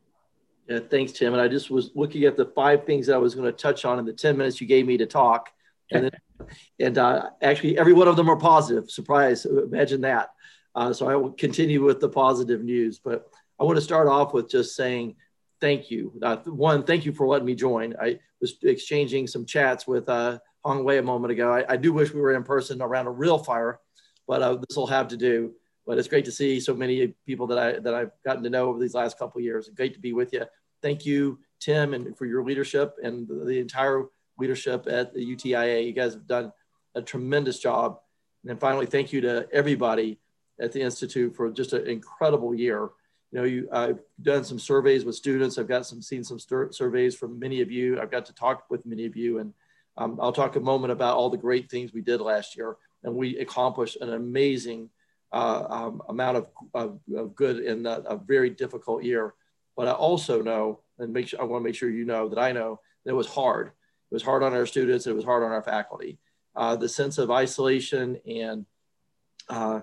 Yeah, 0.69 0.81
thanks, 0.81 1.13
Tim. 1.13 1.33
And 1.33 1.41
I 1.41 1.49
just 1.49 1.71
was 1.71 1.91
looking 1.95 2.25
at 2.25 2.37
the 2.37 2.47
five 2.47 2.85
things 2.85 3.07
that 3.07 3.15
I 3.15 3.19
was 3.19 3.35
going 3.35 3.47
to 3.47 3.53
touch 3.53 3.85
on 3.87 3.99
in 3.99 4.05
the 4.05 4.13
10 4.13 4.37
minutes 4.37 4.61
you 4.61 4.67
gave 4.67 4.87
me 4.87 4.99
to 4.99 5.07
talk. 5.07 5.51
And 5.91 6.05
then 6.05 6.11
and 6.79 6.99
uh, 6.99 7.31
actually 7.41 7.79
every 7.79 7.95
one 7.95 8.07
of 8.07 8.17
them 8.17 8.29
are 8.29 8.37
positive. 8.37 8.91
Surprise! 8.91 9.47
Imagine 9.47 10.03
that. 10.03 10.31
Uh, 10.75 10.93
so 10.93 11.09
I 11.09 11.17
will 11.17 11.33
continue 11.33 11.83
with 11.83 12.01
the 12.01 12.09
positive 12.09 12.63
news, 12.63 13.01
but 13.03 13.29
I 13.59 13.65
want 13.65 13.77
to 13.77 13.83
start 13.83 14.07
off 14.07 14.33
with 14.33 14.49
just 14.49 14.77
saying 14.77 15.17
thank 15.61 15.91
you. 15.91 16.13
Uh, 16.23 16.37
one, 16.37 16.85
thank 16.85 17.05
you 17.05 17.13
for 17.13 17.27
letting 17.27 17.47
me 17.47 17.55
join. 17.55 17.95
I 18.01 18.21
was 18.41 18.55
exchanging 18.63 19.27
some 19.27 19.45
chats 19.45 19.87
with 19.89 20.09
uh, 20.09 20.39
Hongwei 20.65 20.99
a 20.99 21.03
moment 21.03 21.33
ago. 21.33 21.53
I, 21.53 21.65
I, 21.69 21.77
do 21.77 21.93
wish 21.93 22.13
we 22.13 22.21
were 22.21 22.35
in 22.35 22.43
person 22.43 22.83
around 22.83 23.07
a 23.07 23.11
real 23.11 23.39
fire, 23.39 23.81
but 24.27 24.43
uh, 24.43 24.57
this 24.57 24.77
will 24.77 24.87
have 24.87 25.09
to 25.09 25.17
do. 25.17 25.53
But 25.87 25.99
it's 25.99 26.09
great 26.09 26.25
to 26.27 26.33
see 26.33 26.61
so 26.61 26.75
many 26.75 27.15
people 27.27 27.47
that 27.47 27.59
I 27.59 27.79
that 27.79 27.95
I've 27.95 28.11
gotten 28.25 28.43
to 28.43 28.51
know 28.51 28.69
over 28.69 28.79
these 28.79 28.95
last 28.95 29.19
couple 29.19 29.41
years. 29.41 29.71
Great 29.75 29.95
to 29.95 30.01
be 30.01 30.13
with 30.13 30.33
you. 30.33 30.45
Thank 30.83 31.07
you, 31.07 31.39
Tim, 31.61 31.95
and 31.95 32.17
for 32.17 32.27
your 32.27 32.45
leadership 32.45 32.97
and 33.03 33.27
the 33.27 33.59
entire 33.59 34.05
leadership 34.39 34.87
at 34.89 35.15
the 35.15 35.25
UTIA. 35.25 35.87
You 35.87 35.93
guys 35.93 36.15
have 36.15 36.27
done 36.27 36.53
a 36.95 37.03
tremendous 37.03 37.59
job. 37.59 38.01
And 38.43 38.51
then 38.51 38.59
finally, 38.59 38.87
thank 38.87 39.13
you 39.13 39.21
to 39.23 39.49
everybody 39.53 40.19
at 40.61 40.73
the 40.73 40.81
Institute 40.83 41.35
for 41.35 41.51
just 41.51 41.73
an 41.73 41.87
incredible 41.87 42.55
year. 42.55 42.91
You 43.31 43.39
know, 43.39 43.45
you, 43.45 43.69
I've 43.73 44.01
done 44.23 44.45
some 44.45 44.59
surveys 44.59 45.05
with 45.05 45.15
students. 45.15 45.59
I've 45.59 45.69
got 45.69 45.87
some 45.87 46.01
seen 46.01 46.25
some 46.25 46.39
surveys 46.39 47.15
from 47.15 47.39
many 47.39 47.61
of 47.61 47.71
you. 47.71 48.01
I've 48.01 48.11
got 48.11 48.27
to 48.27 48.35
talk 48.35 48.65
with 48.71 48.87
many 48.87 49.05
of 49.05 49.17
you, 49.17 49.39
and 49.39 49.53
um, 49.99 50.19
I'll 50.23 50.33
talk 50.33 50.57
a 50.57 50.61
moment 50.61 50.93
about 50.93 51.17
all 51.17 51.29
the 51.29 51.37
great 51.37 51.71
things 51.71 51.93
we 51.93 52.03
did 52.03 52.21
last 52.21 52.57
year. 52.57 52.77
And 53.03 53.15
we 53.15 53.39
accomplished 53.39 53.97
an 54.01 54.13
amazing 54.13 54.91
uh, 55.33 55.65
um, 55.69 56.03
amount 56.09 56.37
of, 56.39 56.47
of, 56.73 57.01
of, 57.15 57.35
good 57.35 57.59
in 57.59 57.85
a, 57.85 58.01
a 58.07 58.17
very 58.17 58.51
difficult 58.51 59.03
year. 59.03 59.35
But 59.77 59.89
I 59.89 59.93
also 59.93 60.41
know, 60.41 60.81
and 60.99 61.13
make 61.13 61.29
sure 61.29 61.41
I 61.41 61.45
want 61.45 61.63
to 61.63 61.69
make 61.69 61.75
sure 61.75 61.91
you 61.91 62.05
know 62.05 62.29
that 62.29 62.39
I 62.39 62.53
know 62.53 62.81
that 63.05 63.11
it 63.11 63.15
was 63.15 63.27
hard. 63.27 63.69
It 63.69 64.15
was 64.15 64.23
hard 64.23 64.43
on 64.43 64.55
our 64.55 64.67
students. 64.67 65.07
It 65.07 65.15
was 65.15 65.25
hard 65.25 65.43
on 65.43 65.51
our 65.51 65.63
faculty. 65.63 66.19
Uh, 66.57 66.77
the 66.77 66.89
sense 66.89 67.19
of 67.19 67.31
isolation 67.31 68.19
and 68.27 68.67
uh, 69.49 69.81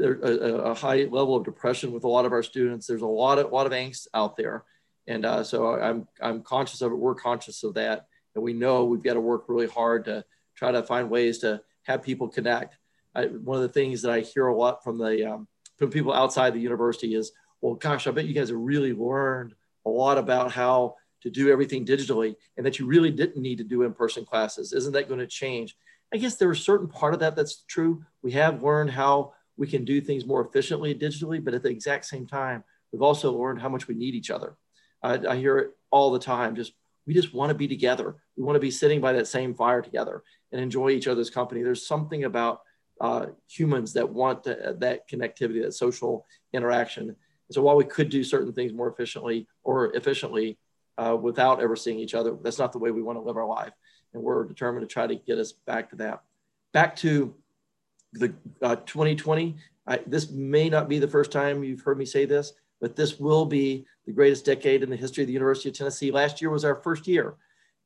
a, 0.00 0.08
a, 0.08 0.74
high 0.74 1.04
level 1.04 1.36
of 1.36 1.44
depression 1.44 1.92
with 1.92 2.04
a 2.04 2.08
lot 2.08 2.24
of 2.24 2.32
our 2.32 2.42
students. 2.42 2.86
There's 2.86 3.02
a 3.02 3.06
lot 3.06 3.38
of, 3.38 3.52
lot 3.52 3.66
of 3.66 3.72
angst 3.72 4.06
out 4.14 4.36
there. 4.36 4.64
And 5.06 5.24
uh, 5.24 5.42
so 5.42 5.74
I'm, 5.74 6.06
I'm 6.20 6.42
conscious 6.42 6.82
of 6.82 6.92
it. 6.92 6.96
We're 6.96 7.14
conscious 7.14 7.62
of 7.64 7.74
that. 7.74 8.06
And 8.38 8.44
we 8.44 8.52
know 8.52 8.84
we've 8.84 9.02
got 9.02 9.14
to 9.14 9.20
work 9.20 9.46
really 9.48 9.66
hard 9.66 10.04
to 10.04 10.24
try 10.54 10.70
to 10.70 10.84
find 10.84 11.10
ways 11.10 11.38
to 11.38 11.60
have 11.82 12.04
people 12.04 12.28
connect. 12.28 12.78
I, 13.16 13.26
one 13.26 13.56
of 13.56 13.62
the 13.62 13.68
things 13.68 14.00
that 14.02 14.12
I 14.12 14.20
hear 14.20 14.46
a 14.46 14.56
lot 14.56 14.84
from 14.84 14.96
the 14.96 15.28
um, 15.28 15.48
from 15.76 15.90
people 15.90 16.12
outside 16.12 16.54
the 16.54 16.60
university 16.60 17.16
is, 17.16 17.32
well, 17.60 17.74
gosh, 17.74 18.06
I 18.06 18.12
bet 18.12 18.26
you 18.26 18.34
guys 18.34 18.50
have 18.50 18.58
really 18.58 18.92
learned 18.92 19.54
a 19.86 19.90
lot 19.90 20.18
about 20.18 20.52
how 20.52 20.94
to 21.22 21.30
do 21.30 21.50
everything 21.50 21.84
digitally 21.84 22.36
and 22.56 22.64
that 22.64 22.78
you 22.78 22.86
really 22.86 23.10
didn't 23.10 23.42
need 23.42 23.58
to 23.58 23.64
do 23.64 23.82
in-person 23.82 24.24
classes. 24.24 24.72
Isn't 24.72 24.92
that 24.92 25.08
going 25.08 25.18
to 25.18 25.26
change? 25.26 25.76
I 26.14 26.16
guess 26.16 26.36
there 26.36 26.48
was 26.48 26.60
certain 26.60 26.86
part 26.86 27.14
of 27.14 27.20
that 27.20 27.34
that's 27.34 27.64
true. 27.66 28.04
We 28.22 28.30
have 28.32 28.62
learned 28.62 28.90
how 28.90 29.32
we 29.56 29.66
can 29.66 29.84
do 29.84 30.00
things 30.00 30.24
more 30.24 30.46
efficiently 30.46 30.94
digitally, 30.94 31.44
but 31.44 31.54
at 31.54 31.64
the 31.64 31.70
exact 31.70 32.04
same 32.04 32.26
time, 32.26 32.62
we've 32.92 33.02
also 33.02 33.32
learned 33.32 33.60
how 33.60 33.68
much 33.68 33.88
we 33.88 33.96
need 33.96 34.14
each 34.14 34.30
other. 34.30 34.54
I, 35.02 35.18
I 35.28 35.36
hear 35.36 35.58
it 35.58 35.70
all 35.90 36.12
the 36.12 36.20
time. 36.20 36.54
Just 36.54 36.72
we 37.08 37.14
just 37.14 37.32
want 37.32 37.48
to 37.48 37.54
be 37.54 37.66
together. 37.66 38.16
We 38.36 38.44
want 38.44 38.56
to 38.56 38.60
be 38.60 38.70
sitting 38.70 39.00
by 39.00 39.14
that 39.14 39.26
same 39.26 39.54
fire 39.54 39.80
together 39.80 40.22
and 40.52 40.60
enjoy 40.60 40.90
each 40.90 41.08
other's 41.08 41.30
company. 41.30 41.62
There's 41.62 41.86
something 41.86 42.24
about 42.24 42.60
uh, 43.00 43.28
humans 43.48 43.94
that 43.94 44.10
want 44.10 44.44
to, 44.44 44.76
that 44.78 45.08
connectivity, 45.08 45.62
that 45.62 45.72
social 45.72 46.26
interaction. 46.52 47.08
And 47.08 47.16
so 47.50 47.62
while 47.62 47.76
we 47.76 47.84
could 47.84 48.10
do 48.10 48.22
certain 48.22 48.52
things 48.52 48.74
more 48.74 48.90
efficiently 48.90 49.48
or 49.64 49.96
efficiently 49.96 50.58
uh, 50.98 51.16
without 51.18 51.62
ever 51.62 51.76
seeing 51.76 51.98
each 51.98 52.14
other, 52.14 52.36
that's 52.42 52.58
not 52.58 52.72
the 52.72 52.78
way 52.78 52.90
we 52.90 53.02
want 53.02 53.16
to 53.16 53.22
live 53.22 53.38
our 53.38 53.46
life. 53.46 53.72
And 54.12 54.22
we're 54.22 54.44
determined 54.44 54.86
to 54.86 54.92
try 54.92 55.06
to 55.06 55.14
get 55.14 55.38
us 55.38 55.52
back 55.52 55.88
to 55.90 55.96
that. 55.96 56.20
Back 56.74 56.94
to 56.96 57.34
the 58.12 58.34
uh, 58.60 58.76
2020. 58.76 59.56
I, 59.86 60.00
this 60.06 60.30
may 60.30 60.68
not 60.68 60.90
be 60.90 60.98
the 60.98 61.08
first 61.08 61.32
time 61.32 61.64
you've 61.64 61.80
heard 61.80 61.96
me 61.96 62.04
say 62.04 62.26
this, 62.26 62.52
but 62.80 62.96
this 62.96 63.18
will 63.18 63.44
be 63.44 63.86
the 64.06 64.12
greatest 64.12 64.44
decade 64.44 64.82
in 64.82 64.90
the 64.90 64.96
history 64.96 65.22
of 65.22 65.26
the 65.26 65.32
University 65.32 65.68
of 65.68 65.76
Tennessee. 65.76 66.10
Last 66.10 66.40
year 66.40 66.50
was 66.50 66.64
our 66.64 66.76
first 66.76 67.06
year. 67.06 67.36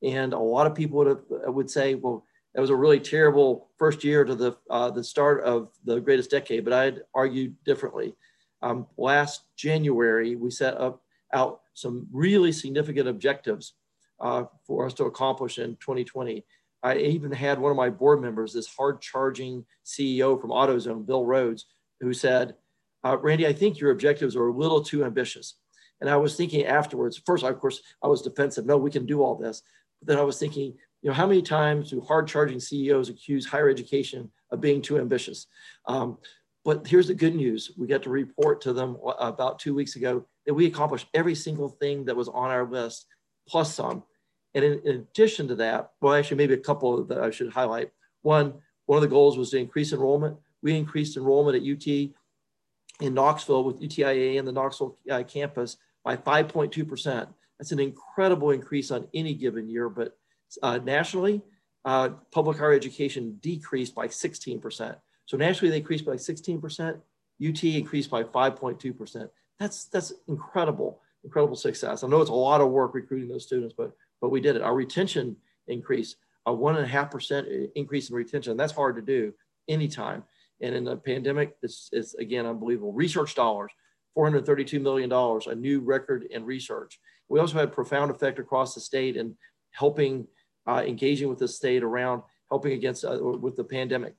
And 0.02 0.32
a 0.32 0.38
lot 0.38 0.66
of 0.66 0.74
people 0.74 0.98
would, 0.98 1.06
have, 1.06 1.22
would 1.54 1.70
say, 1.70 1.94
well, 1.94 2.26
that 2.54 2.60
was 2.60 2.70
a 2.70 2.76
really 2.76 3.00
terrible 3.00 3.70
first 3.78 4.04
year 4.04 4.24
to 4.24 4.34
the, 4.34 4.56
uh, 4.68 4.90
the 4.90 5.04
start 5.04 5.42
of 5.44 5.70
the 5.84 6.00
greatest 6.00 6.30
decade, 6.30 6.64
but 6.64 6.72
I'd 6.72 7.00
argue 7.14 7.52
differently. 7.64 8.14
Um, 8.60 8.86
last 8.96 9.44
January, 9.56 10.36
we 10.36 10.50
set 10.50 10.76
up 10.78 11.02
out 11.32 11.62
some 11.74 12.06
really 12.12 12.52
significant 12.52 13.08
objectives 13.08 13.74
uh, 14.20 14.44
for 14.66 14.86
us 14.86 14.94
to 14.94 15.04
accomplish 15.04 15.58
in 15.58 15.76
2020. 15.76 16.44
I 16.82 16.96
even 16.96 17.32
had 17.32 17.58
one 17.58 17.70
of 17.70 17.76
my 17.76 17.90
board 17.90 18.20
members, 18.20 18.52
this 18.52 18.66
hard 18.66 19.00
charging 19.00 19.64
CEO 19.84 20.40
from 20.40 20.50
AutoZone, 20.50 21.06
Bill 21.06 21.24
Rhodes, 21.24 21.66
who 22.00 22.12
said, 22.12 22.54
uh, 23.04 23.18
Randy, 23.18 23.46
I 23.46 23.52
think 23.52 23.78
your 23.78 23.90
objectives 23.90 24.36
are 24.36 24.48
a 24.48 24.52
little 24.52 24.82
too 24.82 25.04
ambitious. 25.04 25.54
And 26.00 26.10
I 26.10 26.16
was 26.16 26.36
thinking 26.36 26.66
afterwards, 26.66 27.20
first, 27.24 27.44
of 27.44 27.60
course, 27.60 27.80
I 28.02 28.08
was 28.08 28.22
defensive. 28.22 28.66
No, 28.66 28.76
we 28.76 28.90
can 28.90 29.06
do 29.06 29.22
all 29.22 29.36
this. 29.36 29.62
But 30.00 30.08
then 30.08 30.18
I 30.18 30.22
was 30.22 30.38
thinking, 30.38 30.74
you 31.02 31.10
know, 31.10 31.12
how 31.12 31.26
many 31.26 31.42
times 31.42 31.90
do 31.90 32.00
hard 32.00 32.26
charging 32.26 32.60
CEOs 32.60 33.08
accuse 33.08 33.46
higher 33.46 33.68
education 33.68 34.30
of 34.50 34.60
being 34.60 34.82
too 34.82 34.98
ambitious? 34.98 35.46
Um, 35.86 36.18
but 36.64 36.86
here's 36.86 37.08
the 37.08 37.14
good 37.14 37.34
news. 37.34 37.72
We 37.76 37.86
got 37.86 38.02
to 38.04 38.10
report 38.10 38.60
to 38.62 38.72
them 38.72 38.96
about 39.18 39.58
two 39.58 39.74
weeks 39.74 39.96
ago 39.96 40.24
that 40.46 40.54
we 40.54 40.66
accomplished 40.66 41.08
every 41.14 41.34
single 41.34 41.68
thing 41.68 42.04
that 42.04 42.16
was 42.16 42.28
on 42.28 42.50
our 42.50 42.68
list, 42.68 43.06
plus 43.48 43.74
some. 43.74 44.04
And 44.54 44.64
in, 44.64 44.80
in 44.84 44.96
addition 44.96 45.48
to 45.48 45.54
that, 45.56 45.90
well, 46.00 46.14
actually, 46.14 46.36
maybe 46.36 46.54
a 46.54 46.58
couple 46.58 47.04
that 47.04 47.18
I 47.18 47.30
should 47.30 47.52
highlight. 47.52 47.90
One, 48.22 48.54
one 48.86 48.96
of 48.96 49.02
the 49.02 49.08
goals 49.08 49.38
was 49.38 49.50
to 49.50 49.58
increase 49.58 49.92
enrollment. 49.92 50.36
We 50.62 50.76
increased 50.76 51.16
enrollment 51.16 51.56
at 51.56 51.68
UT 51.68 52.10
in 53.02 53.14
Knoxville 53.14 53.64
with 53.64 53.80
UTIA 53.80 54.38
and 54.38 54.46
the 54.46 54.52
Knoxville 54.52 54.96
uh, 55.10 55.22
campus 55.24 55.76
by 56.04 56.16
5.2%. 56.16 57.26
That's 57.58 57.72
an 57.72 57.80
incredible 57.80 58.50
increase 58.50 58.90
on 58.90 59.08
any 59.12 59.34
given 59.34 59.68
year, 59.68 59.88
but 59.88 60.16
uh, 60.62 60.78
nationally, 60.78 61.42
uh, 61.84 62.10
public 62.30 62.58
higher 62.58 62.72
education 62.72 63.38
decreased 63.40 63.94
by 63.94 64.06
16%. 64.06 64.96
So 65.26 65.36
nationally, 65.36 65.70
they 65.70 65.78
increased 65.78 66.06
by 66.06 66.14
16%. 66.14 67.00
UT 67.44 67.64
increased 67.64 68.10
by 68.10 68.22
5.2%. 68.22 69.28
That's, 69.58 69.84
that's 69.86 70.12
incredible, 70.28 71.00
incredible 71.24 71.56
success. 71.56 72.04
I 72.04 72.08
know 72.08 72.20
it's 72.20 72.30
a 72.30 72.34
lot 72.34 72.60
of 72.60 72.70
work 72.70 72.94
recruiting 72.94 73.28
those 73.28 73.44
students, 73.44 73.74
but, 73.76 73.92
but 74.20 74.30
we 74.30 74.40
did 74.40 74.54
it. 74.54 74.62
Our 74.62 74.74
retention 74.74 75.36
increased, 75.66 76.16
a 76.46 76.52
one 76.52 76.76
and 76.76 76.84
a 76.84 76.88
half 76.88 77.10
percent 77.10 77.48
increase 77.74 78.10
in 78.10 78.16
retention. 78.16 78.56
That's 78.56 78.72
hard 78.72 78.94
to 78.96 79.02
do 79.02 79.34
anytime. 79.68 80.24
And 80.62 80.74
in 80.74 80.84
the 80.84 80.96
pandemic, 80.96 81.56
it's, 81.62 81.88
it's 81.92 82.14
again 82.14 82.46
unbelievable. 82.46 82.92
Research 82.92 83.34
dollars, 83.34 83.72
$432 84.16 84.80
million, 84.80 85.12
a 85.12 85.54
new 85.54 85.80
record 85.80 86.24
in 86.30 86.44
research. 86.44 86.98
We 87.28 87.40
also 87.40 87.58
had 87.58 87.72
profound 87.72 88.10
effect 88.10 88.38
across 88.38 88.74
the 88.74 88.80
state 88.80 89.16
in 89.16 89.36
helping, 89.72 90.26
uh, 90.66 90.82
engaging 90.86 91.28
with 91.28 91.38
the 91.38 91.48
state 91.48 91.82
around 91.82 92.22
helping 92.50 92.72
against 92.72 93.04
uh, 93.04 93.18
with 93.20 93.56
the 93.56 93.64
pandemic. 93.64 94.14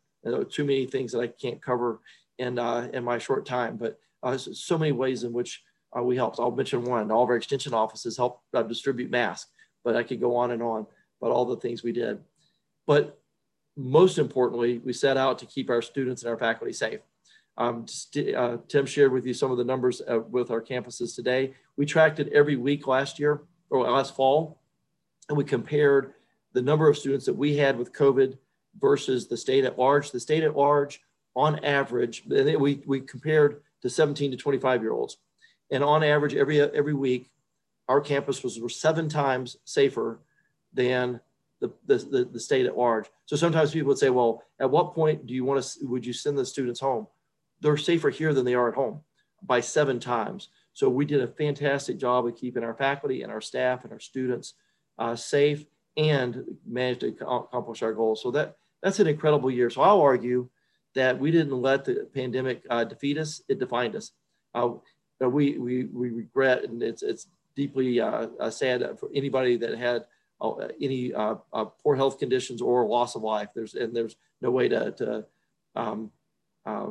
too 0.49 0.65
many 0.65 0.85
things 0.85 1.11
that 1.11 1.19
I 1.19 1.27
can't 1.27 1.61
cover 1.61 2.01
in, 2.39 2.59
uh, 2.59 2.89
in 2.93 3.03
my 3.03 3.17
short 3.17 3.45
time, 3.45 3.77
but 3.77 3.99
uh, 4.23 4.37
so 4.37 4.77
many 4.77 4.91
ways 4.91 5.23
in 5.23 5.33
which 5.33 5.61
uh, 5.97 6.01
we 6.01 6.15
helped. 6.15 6.39
I'll 6.39 6.51
mention 6.51 6.83
one. 6.83 7.11
All 7.11 7.23
of 7.23 7.29
our 7.29 7.35
extension 7.35 7.73
offices 7.73 8.17
help 8.17 8.41
uh, 8.53 8.63
distribute 8.63 9.11
masks, 9.11 9.51
but 9.83 9.95
I 9.95 10.03
could 10.03 10.19
go 10.19 10.35
on 10.35 10.51
and 10.51 10.63
on 10.63 10.87
about 11.21 11.33
all 11.33 11.45
the 11.45 11.57
things 11.57 11.83
we 11.83 11.91
did. 11.91 12.19
But 12.87 13.19
most 13.75 14.17
importantly, 14.17 14.79
we 14.79 14.93
set 14.93 15.17
out 15.17 15.39
to 15.39 15.45
keep 15.45 15.69
our 15.69 15.81
students 15.81 16.23
and 16.23 16.29
our 16.29 16.37
faculty 16.37 16.73
safe. 16.73 16.99
Um, 17.57 17.85
uh, 18.35 18.57
Tim 18.67 18.85
shared 18.85 19.11
with 19.11 19.25
you 19.25 19.33
some 19.33 19.51
of 19.51 19.57
the 19.57 19.63
numbers 19.63 20.01
uh, 20.07 20.19
with 20.19 20.51
our 20.51 20.61
campuses 20.61 21.15
today. 21.15 21.53
We 21.77 21.85
tracked 21.85 22.19
it 22.19 22.31
every 22.33 22.55
week 22.55 22.87
last 22.87 23.19
year 23.19 23.41
or 23.69 23.89
last 23.89 24.15
fall, 24.15 24.59
and 25.29 25.37
we 25.37 25.43
compared 25.43 26.13
the 26.53 26.61
number 26.61 26.89
of 26.89 26.97
students 26.97 27.25
that 27.25 27.35
we 27.35 27.57
had 27.57 27.77
with 27.77 27.93
COVID 27.93 28.37
versus 28.79 29.27
the 29.27 29.37
state 29.37 29.65
at 29.65 29.77
large. 29.77 30.11
The 30.11 30.19
state 30.19 30.43
at 30.43 30.55
large, 30.55 31.01
on 31.35 31.63
average, 31.63 32.23
we, 32.27 32.81
we 32.85 33.01
compared 33.01 33.61
to 33.81 33.89
17 33.89 34.31
to 34.31 34.37
25 34.37 34.81
year 34.81 34.93
olds. 34.93 35.17
And 35.71 35.83
on 35.83 36.03
average, 36.03 36.35
every, 36.35 36.61
every 36.61 36.93
week, 36.93 37.31
our 37.87 38.01
campus 38.01 38.43
was 38.43 38.75
seven 38.75 39.09
times 39.09 39.57
safer 39.65 40.19
than 40.73 41.19
the, 41.85 41.97
the, 41.97 42.25
the, 42.25 42.39
state 42.39 42.65
at 42.65 42.77
large. 42.77 43.07
So 43.25 43.35
sometimes 43.35 43.71
people 43.71 43.89
would 43.89 43.97
say, 43.97 44.09
well, 44.09 44.43
at 44.59 44.69
what 44.69 44.93
point 44.93 45.25
do 45.25 45.33
you 45.33 45.45
want 45.45 45.63
to, 45.63 45.87
would 45.87 46.05
you 46.05 46.13
send 46.13 46.37
the 46.37 46.45
students 46.45 46.79
home? 46.79 47.07
They're 47.61 47.77
safer 47.77 48.09
here 48.09 48.33
than 48.33 48.45
they 48.45 48.55
are 48.55 48.69
at 48.69 48.75
home 48.75 49.01
by 49.41 49.61
seven 49.61 49.99
times. 49.99 50.49
So 50.73 50.89
we 50.89 51.05
did 51.05 51.21
a 51.21 51.27
fantastic 51.27 51.97
job 51.97 52.25
of 52.25 52.35
keeping 52.35 52.63
our 52.63 52.73
faculty 52.73 53.23
and 53.23 53.31
our 53.31 53.41
staff 53.41 53.83
and 53.83 53.93
our 53.93 53.99
students 53.99 54.55
uh, 54.97 55.15
safe 55.15 55.65
and 55.95 56.43
managed 56.65 57.01
to 57.01 57.07
accomplish 57.07 57.81
our 57.81 57.93
goals. 57.93 58.21
So 58.21 58.31
that 58.31 58.57
that's 58.81 58.99
an 58.99 59.07
incredible 59.07 59.49
year. 59.49 59.69
So 59.69 59.81
I'll 59.81 60.01
argue 60.01 60.49
that 60.95 61.17
we 61.17 61.31
didn't 61.31 61.61
let 61.61 61.85
the 61.85 62.09
pandemic 62.13 62.63
uh, 62.69 62.83
defeat 62.83 63.17
us; 63.17 63.41
it 63.47 63.59
defined 63.59 63.95
us. 63.95 64.11
Uh, 64.53 64.71
we, 65.21 65.57
we 65.57 65.85
we 65.85 66.09
regret, 66.09 66.63
and 66.63 66.81
it's 66.81 67.03
it's 67.03 67.27
deeply 67.55 67.99
uh, 67.99 68.27
uh, 68.39 68.49
sad 68.49 68.99
for 68.99 69.09
anybody 69.13 69.57
that 69.57 69.77
had 69.77 70.05
any 70.81 71.13
uh, 71.13 71.35
uh, 71.51 71.65
poor 71.65 71.95
health 71.95 72.19
conditions 72.19 72.61
or 72.61 72.85
loss 72.85 73.15
of 73.15 73.23
life. 73.23 73.49
There's 73.55 73.73
and 73.75 73.95
there's 73.95 74.15
no 74.41 74.51
way 74.51 74.67
to, 74.67 74.91
to 74.91 75.25
um, 75.75 76.11
uh, 76.65 76.87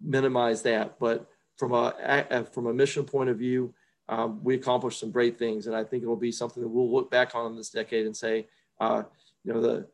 minimize 0.00 0.62
that. 0.62 0.98
But 0.98 1.26
from 1.56 1.72
a, 1.72 1.94
a, 2.30 2.44
from 2.44 2.66
a 2.66 2.72
mission 2.72 3.04
point 3.04 3.30
of 3.30 3.38
view, 3.38 3.74
um, 4.08 4.42
we 4.42 4.54
accomplished 4.54 5.00
some 5.00 5.10
great 5.10 5.38
things, 5.38 5.66
and 5.66 5.76
I 5.76 5.84
think 5.84 6.02
it 6.02 6.06
will 6.06 6.16
be 6.16 6.32
something 6.32 6.62
that 6.62 6.68
we'll 6.68 6.90
look 6.92 7.10
back 7.10 7.34
on 7.34 7.50
in 7.50 7.56
this 7.56 7.70
decade 7.70 8.06
and 8.06 8.16
say, 8.16 8.46
uh, 8.80 9.02
you 9.44 9.52
know, 9.52 9.60
the 9.60 9.86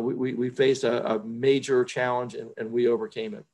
we, 0.00 0.14
we, 0.14 0.34
we 0.34 0.50
faced 0.50 0.84
a, 0.84 1.14
a 1.14 1.24
major 1.24 1.84
challenge 1.84 2.34
and, 2.34 2.50
and 2.56 2.72
we 2.72 2.88
overcame 2.88 3.34
it. 3.34 3.44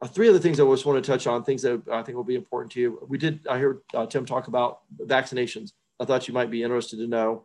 Uh, 0.00 0.06
three 0.06 0.28
other 0.28 0.38
things 0.38 0.60
I 0.60 0.64
just 0.64 0.86
want 0.86 1.02
to 1.02 1.10
touch 1.10 1.26
on, 1.26 1.42
things 1.42 1.62
that 1.62 1.82
I 1.90 2.02
think 2.02 2.16
will 2.16 2.24
be 2.24 2.36
important 2.36 2.72
to 2.72 2.80
you. 2.80 3.06
We 3.08 3.18
did, 3.18 3.46
I 3.48 3.58
heard 3.58 3.80
uh, 3.94 4.06
Tim 4.06 4.24
talk 4.24 4.46
about 4.46 4.80
vaccinations. 4.96 5.72
I 6.00 6.04
thought 6.04 6.28
you 6.28 6.34
might 6.34 6.50
be 6.50 6.62
interested 6.62 6.98
to 6.98 7.06
know 7.06 7.44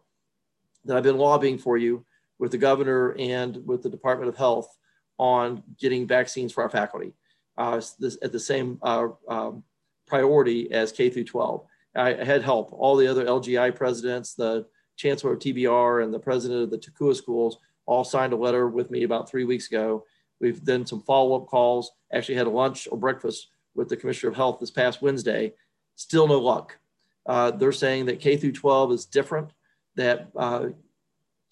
that 0.86 0.98
I've 0.98 1.04
been 1.04 1.18
lobbying 1.18 1.58
for 1.58 1.78
you 1.78 2.06
with 2.40 2.52
the 2.52 2.58
governor 2.58 3.16
and 3.18 3.66
with 3.66 3.84
the 3.84 3.90
Department 3.90 4.30
of 4.30 4.38
Health 4.38 4.78
on 5.18 5.64
getting 5.80 6.08
vaccines 6.08 6.52
for 6.52 6.64
our 6.64 6.70
faculty 6.70 7.14
uh, 7.58 7.82
this, 8.00 8.18
at 8.22 8.32
the 8.32 8.40
same 8.40 8.80
uh, 8.82 9.08
um, 9.28 9.64
priority 10.08 10.72
as 10.72 10.92
K 10.92 11.10
through 11.10 11.26
12. 11.26 11.66
I 11.96 12.14
had 12.14 12.42
help. 12.42 12.70
All 12.74 12.96
the 12.96 13.08
other 13.08 13.26
LGI 13.26 13.76
presidents, 13.76 14.34
the 14.34 14.66
chancellor 14.96 15.34
of 15.34 15.40
TBR, 15.40 16.04
and 16.04 16.14
the 16.14 16.20
president 16.20 16.64
of 16.64 16.72
the 16.72 16.78
TICUA 16.78 17.16
schools 17.16 17.58
all 17.86 18.04
signed 18.04 18.34
a 18.34 18.38
letter 18.38 18.68
with 18.68 18.90
me 18.90 19.04
about 19.04 19.30
three 19.30 19.44
weeks 19.44 19.68
ago. 19.68 20.06
We've 20.40 20.64
done 20.64 20.86
some 20.86 21.02
follow-up 21.04 21.48
calls. 21.48 21.92
Actually, 22.12 22.36
had 22.36 22.48
a 22.48 22.52
lunch 22.52 22.88
or 22.92 22.98
breakfast 22.98 23.50
with 23.76 23.90
the 23.90 23.98
Commissioner 23.98 24.32
of 24.32 24.36
Health 24.36 24.60
this 24.60 24.72
past 24.72 25.02
Wednesday. 25.02 25.54
Still 25.96 26.28
no 26.28 26.40
luck. 26.40 26.78
Uh, 27.26 27.52
they're 27.52 27.72
saying 27.72 28.06
that 28.06 28.20
K 28.20 28.38
through 28.38 28.52
12 28.52 28.92
is 28.92 29.06
different, 29.06 29.52
that 29.96 30.30
uh, 30.36 30.68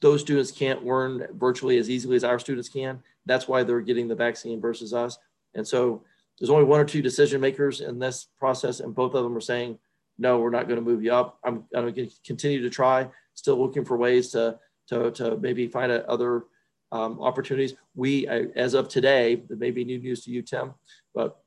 those 0.01 0.21
students 0.21 0.51
can't 0.51 0.85
learn 0.85 1.27
virtually 1.33 1.77
as 1.77 1.89
easily 1.89 2.15
as 2.15 2.23
our 2.23 2.39
students 2.39 2.69
can. 2.69 3.01
That's 3.25 3.47
why 3.47 3.63
they're 3.63 3.81
getting 3.81 4.07
the 4.07 4.15
vaccine 4.15 4.59
versus 4.59 4.93
us. 4.93 5.17
And 5.53 5.67
so 5.67 6.03
there's 6.39 6.49
only 6.49 6.63
one 6.63 6.79
or 6.79 6.85
two 6.85 7.01
decision 7.01 7.39
makers 7.39 7.81
in 7.81 7.99
this 7.99 8.27
process, 8.39 8.79
and 8.79 8.95
both 8.95 9.13
of 9.13 9.23
them 9.23 9.37
are 9.37 9.41
saying, 9.41 9.77
no, 10.17 10.39
we're 10.39 10.49
not 10.49 10.67
going 10.67 10.79
to 10.79 10.85
move 10.85 11.03
you 11.03 11.13
up. 11.13 11.39
I'm, 11.43 11.65
I'm 11.75 11.93
going 11.93 11.95
to 11.95 12.09
continue 12.25 12.61
to 12.61 12.69
try, 12.69 13.07
still 13.33 13.59
looking 13.61 13.85
for 13.85 13.97
ways 13.97 14.29
to, 14.31 14.59
to, 14.87 15.11
to 15.11 15.37
maybe 15.37 15.67
find 15.67 15.91
other 15.91 16.43
um, 16.91 17.21
opportunities. 17.21 17.75
We, 17.95 18.27
as 18.27 18.73
of 18.73 18.89
today, 18.89 19.33
it 19.33 19.59
may 19.59 19.71
be 19.71 19.85
new 19.85 19.99
news 19.99 20.23
to 20.25 20.31
you, 20.31 20.41
Tim, 20.41 20.73
but 21.13 21.39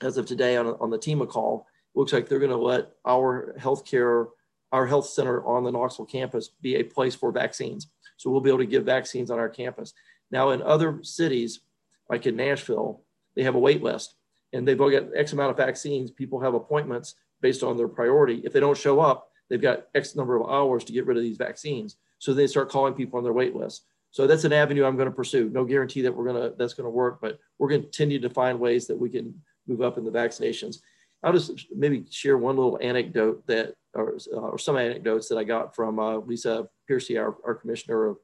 as 0.00 0.16
of 0.16 0.26
today 0.26 0.56
on, 0.56 0.66
on 0.80 0.90
the 0.90 0.98
TEMA 0.98 1.26
call, 1.26 1.66
looks 1.94 2.12
like 2.12 2.28
they're 2.28 2.38
going 2.38 2.50
to 2.50 2.56
let 2.56 2.92
our 3.06 3.54
healthcare, 3.58 4.28
our 4.72 4.86
health 4.86 5.06
center 5.06 5.44
on 5.44 5.64
the 5.64 5.72
Knoxville 5.72 6.06
campus 6.06 6.48
be 6.48 6.76
a 6.76 6.82
place 6.82 7.14
for 7.14 7.30
vaccines. 7.30 7.88
So 8.16 8.30
we'll 8.30 8.40
be 8.40 8.50
able 8.50 8.58
to 8.60 8.66
give 8.66 8.84
vaccines 8.84 9.30
on 9.30 9.38
our 9.38 9.48
campus. 9.48 9.94
Now, 10.30 10.50
in 10.50 10.62
other 10.62 11.00
cities, 11.02 11.60
like 12.08 12.26
in 12.26 12.36
Nashville, 12.36 13.02
they 13.36 13.42
have 13.42 13.54
a 13.54 13.58
wait 13.58 13.82
list 13.82 14.14
and 14.52 14.66
they've 14.66 14.80
all 14.80 14.90
got 14.90 15.16
X 15.16 15.32
amount 15.32 15.50
of 15.50 15.56
vaccines. 15.56 16.10
People 16.10 16.40
have 16.40 16.54
appointments 16.54 17.14
based 17.40 17.62
on 17.62 17.76
their 17.76 17.88
priority. 17.88 18.40
If 18.44 18.52
they 18.52 18.60
don't 18.60 18.78
show 18.78 19.00
up, 19.00 19.28
they've 19.48 19.60
got 19.60 19.86
X 19.94 20.14
number 20.16 20.36
of 20.36 20.48
hours 20.48 20.84
to 20.84 20.92
get 20.92 21.06
rid 21.06 21.16
of 21.16 21.22
these 21.22 21.36
vaccines. 21.36 21.96
So 22.18 22.32
they 22.32 22.46
start 22.46 22.70
calling 22.70 22.94
people 22.94 23.18
on 23.18 23.24
their 23.24 23.32
wait 23.32 23.54
list. 23.54 23.84
So 24.12 24.28
that's 24.28 24.44
an 24.44 24.52
avenue 24.52 24.84
I'm 24.84 24.96
going 24.96 25.08
to 25.08 25.14
pursue. 25.14 25.50
No 25.50 25.64
guarantee 25.64 26.02
that 26.02 26.14
we're 26.14 26.24
going 26.24 26.40
to 26.40 26.56
that's 26.56 26.74
going 26.74 26.84
to 26.84 26.90
work, 26.90 27.18
but 27.20 27.40
we're 27.58 27.68
going 27.68 27.80
to 27.80 27.86
continue 27.86 28.20
to 28.20 28.30
find 28.30 28.60
ways 28.60 28.86
that 28.86 28.98
we 28.98 29.10
can 29.10 29.34
move 29.66 29.82
up 29.82 29.98
in 29.98 30.04
the 30.04 30.10
vaccinations. 30.10 30.78
I'll 31.24 31.32
just 31.32 31.66
maybe 31.74 32.04
share 32.10 32.36
one 32.36 32.56
little 32.56 32.78
anecdote 32.82 33.46
that, 33.46 33.74
or, 33.94 34.18
uh, 34.32 34.36
or 34.36 34.58
some 34.58 34.76
anecdotes 34.76 35.28
that 35.28 35.38
I 35.38 35.44
got 35.44 35.74
from 35.74 35.98
uh, 35.98 36.18
Lisa 36.18 36.68
Piercy, 36.86 37.16
our, 37.16 37.34
our 37.44 37.54
commissioner 37.54 38.06
of, 38.06 38.16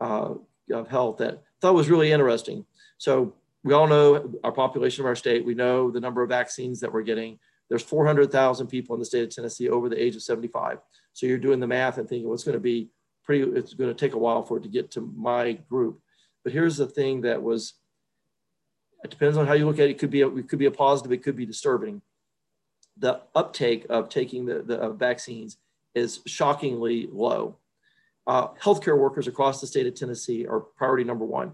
uh, 0.00 0.34
of 0.74 0.88
health, 0.88 1.18
that 1.18 1.34
I 1.34 1.38
thought 1.60 1.74
was 1.74 1.88
really 1.88 2.10
interesting. 2.10 2.66
So 2.98 3.34
we 3.62 3.74
all 3.74 3.86
know 3.86 4.34
our 4.42 4.52
population 4.52 5.02
of 5.02 5.06
our 5.06 5.14
state. 5.14 5.44
We 5.44 5.54
know 5.54 5.90
the 5.90 6.00
number 6.00 6.22
of 6.22 6.28
vaccines 6.28 6.80
that 6.80 6.92
we're 6.92 7.02
getting. 7.02 7.38
There's 7.68 7.82
400,000 7.82 8.66
people 8.66 8.94
in 8.94 9.00
the 9.00 9.06
state 9.06 9.22
of 9.22 9.30
Tennessee 9.30 9.68
over 9.68 9.88
the 9.88 10.02
age 10.02 10.16
of 10.16 10.22
75. 10.22 10.78
So 11.12 11.26
you're 11.26 11.38
doing 11.38 11.60
the 11.60 11.66
math 11.66 11.98
and 11.98 12.08
thinking, 12.08 12.26
well, 12.26 12.34
it's 12.34 12.44
going 12.44 12.54
to 12.54 12.60
be 12.60 12.88
pretty, 13.24 13.48
it's 13.52 13.74
going 13.74 13.90
to 13.90 13.94
take 13.94 14.14
a 14.14 14.18
while 14.18 14.42
for 14.42 14.56
it 14.56 14.64
to 14.64 14.68
get 14.68 14.90
to 14.92 15.12
my 15.16 15.52
group. 15.52 16.00
But 16.42 16.52
here's 16.52 16.76
the 16.76 16.86
thing 16.86 17.20
that 17.20 17.40
was, 17.40 17.74
it 19.04 19.10
depends 19.10 19.36
on 19.36 19.46
how 19.46 19.52
you 19.52 19.66
look 19.66 19.78
at 19.78 19.86
it. 19.86 19.92
It 19.92 19.98
could 19.98 20.10
be 20.10 20.22
a, 20.22 20.28
it 20.28 20.48
could 20.48 20.58
be 20.58 20.66
a 20.66 20.72
positive, 20.72 21.12
it 21.12 21.22
could 21.22 21.36
be 21.36 21.46
disturbing. 21.46 22.02
The 22.98 23.20
uptake 23.34 23.86
of 23.88 24.08
taking 24.08 24.46
the, 24.46 24.62
the 24.62 24.90
vaccines 24.90 25.56
is 25.94 26.20
shockingly 26.26 27.08
low. 27.10 27.56
Uh, 28.26 28.48
healthcare 28.60 28.98
workers 28.98 29.26
across 29.26 29.60
the 29.60 29.66
state 29.66 29.86
of 29.86 29.94
Tennessee 29.94 30.46
are 30.46 30.60
priority 30.60 31.04
number 31.04 31.24
one. 31.24 31.52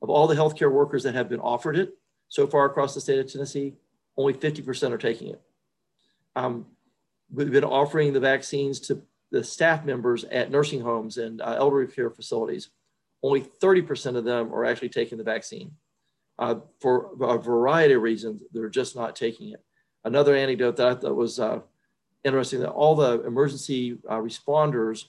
Of 0.00 0.10
all 0.10 0.26
the 0.26 0.34
healthcare 0.34 0.72
workers 0.72 1.02
that 1.02 1.14
have 1.14 1.28
been 1.28 1.40
offered 1.40 1.76
it 1.76 1.94
so 2.28 2.46
far 2.46 2.66
across 2.66 2.94
the 2.94 3.00
state 3.00 3.18
of 3.18 3.30
Tennessee, 3.30 3.74
only 4.16 4.32
50% 4.32 4.92
are 4.92 4.98
taking 4.98 5.28
it. 5.28 5.40
Um, 6.36 6.66
we've 7.32 7.50
been 7.50 7.64
offering 7.64 8.12
the 8.12 8.20
vaccines 8.20 8.80
to 8.80 9.02
the 9.30 9.44
staff 9.44 9.84
members 9.84 10.24
at 10.24 10.50
nursing 10.50 10.80
homes 10.80 11.18
and 11.18 11.40
uh, 11.40 11.56
elderly 11.58 11.92
care 11.92 12.10
facilities. 12.10 12.70
Only 13.22 13.42
30% 13.42 14.16
of 14.16 14.24
them 14.24 14.54
are 14.54 14.64
actually 14.64 14.88
taking 14.90 15.18
the 15.18 15.24
vaccine. 15.24 15.72
Uh, 16.38 16.56
for 16.80 17.10
a 17.20 17.36
variety 17.36 17.94
of 17.94 18.02
reasons, 18.02 18.42
they're 18.52 18.68
just 18.68 18.94
not 18.94 19.16
taking 19.16 19.50
it. 19.50 19.62
Another 20.04 20.34
anecdote 20.34 20.76
that 20.76 20.86
I 20.86 20.94
thought 20.94 21.16
was 21.16 21.40
uh, 21.40 21.60
interesting 22.24 22.60
that 22.60 22.70
all 22.70 22.94
the 22.94 23.22
emergency 23.24 23.98
uh, 24.08 24.16
responders 24.16 25.04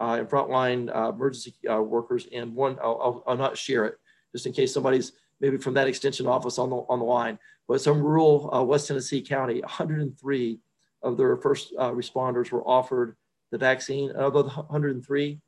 uh, 0.00 0.16
and 0.18 0.28
frontline 0.28 0.94
uh, 0.94 1.10
emergency 1.10 1.54
workers, 1.64 2.26
and 2.32 2.54
one, 2.54 2.78
I'll, 2.82 3.00
I'll, 3.02 3.24
I'll 3.26 3.36
not 3.36 3.56
share 3.56 3.84
it, 3.84 3.96
just 4.32 4.46
in 4.46 4.52
case 4.52 4.72
somebody's 4.72 5.12
maybe 5.40 5.56
from 5.58 5.74
that 5.74 5.88
extension 5.88 6.26
office 6.26 6.58
on 6.58 6.70
the, 6.70 6.76
on 6.88 6.98
the 6.98 7.04
line. 7.04 7.38
But 7.68 7.80
some 7.80 8.00
rural 8.00 8.54
uh, 8.54 8.62
West 8.62 8.88
Tennessee 8.88 9.22
County, 9.22 9.60
103 9.60 10.58
of 11.02 11.16
their 11.16 11.36
first 11.36 11.72
uh, 11.78 11.90
responders 11.90 12.50
were 12.50 12.66
offered 12.66 13.16
the 13.50 13.58
vaccine. 13.58 14.10
Of 14.10 14.32
the 14.32 14.42
103, 14.42 15.40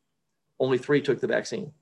only 0.61 0.79
three 0.79 1.01
took 1.01 1.21
the 1.21 1.27
vaccine. 1.27 1.73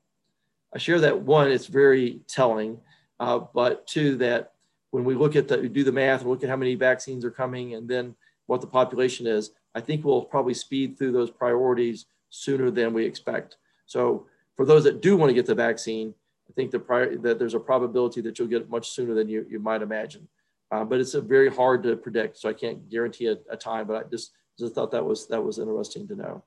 I 0.74 0.78
share 0.78 1.00
that 1.00 1.20
one, 1.20 1.50
it's 1.50 1.66
very 1.66 2.20
telling, 2.28 2.80
uh, 3.20 3.40
but 3.54 3.86
two, 3.86 4.16
that 4.16 4.53
when 4.94 5.04
we 5.04 5.16
look 5.16 5.34
at 5.34 5.48
the, 5.48 5.56
do 5.68 5.82
the 5.82 5.90
math 5.90 6.20
and 6.20 6.30
look 6.30 6.44
at 6.44 6.48
how 6.48 6.54
many 6.54 6.76
vaccines 6.76 7.24
are 7.24 7.30
coming 7.32 7.74
and 7.74 7.88
then 7.88 8.14
what 8.46 8.60
the 8.60 8.66
population 8.68 9.26
is, 9.26 9.50
I 9.74 9.80
think 9.80 10.04
we'll 10.04 10.22
probably 10.22 10.54
speed 10.54 10.96
through 10.96 11.10
those 11.10 11.32
priorities 11.32 12.06
sooner 12.30 12.70
than 12.70 12.94
we 12.94 13.04
expect. 13.04 13.56
So 13.86 14.26
for 14.56 14.64
those 14.64 14.84
that 14.84 15.02
do 15.02 15.16
want 15.16 15.30
to 15.30 15.34
get 15.34 15.46
the 15.46 15.54
vaccine, 15.56 16.14
I 16.48 16.52
think 16.52 16.70
the 16.70 16.78
prior, 16.78 17.16
that 17.16 17.40
there's 17.40 17.54
a 17.54 17.58
probability 17.58 18.20
that 18.20 18.38
you'll 18.38 18.46
get 18.46 18.62
it 18.62 18.70
much 18.70 18.90
sooner 18.90 19.14
than 19.14 19.28
you, 19.28 19.44
you 19.50 19.58
might 19.58 19.82
imagine. 19.82 20.28
Uh, 20.70 20.84
but 20.84 21.00
it's 21.00 21.14
very 21.14 21.50
hard 21.50 21.82
to 21.82 21.96
predict, 21.96 22.36
so 22.36 22.48
I 22.48 22.52
can't 22.52 22.88
guarantee 22.88 23.26
a, 23.26 23.36
a, 23.50 23.56
time. 23.56 23.88
But 23.88 23.96
I 23.96 24.08
just 24.08 24.30
just 24.56 24.76
thought 24.76 24.92
that 24.92 25.04
was 25.04 25.26
that 25.26 25.42
was 25.42 25.58
interesting 25.58 26.06
to 26.06 26.14
know. 26.14 26.44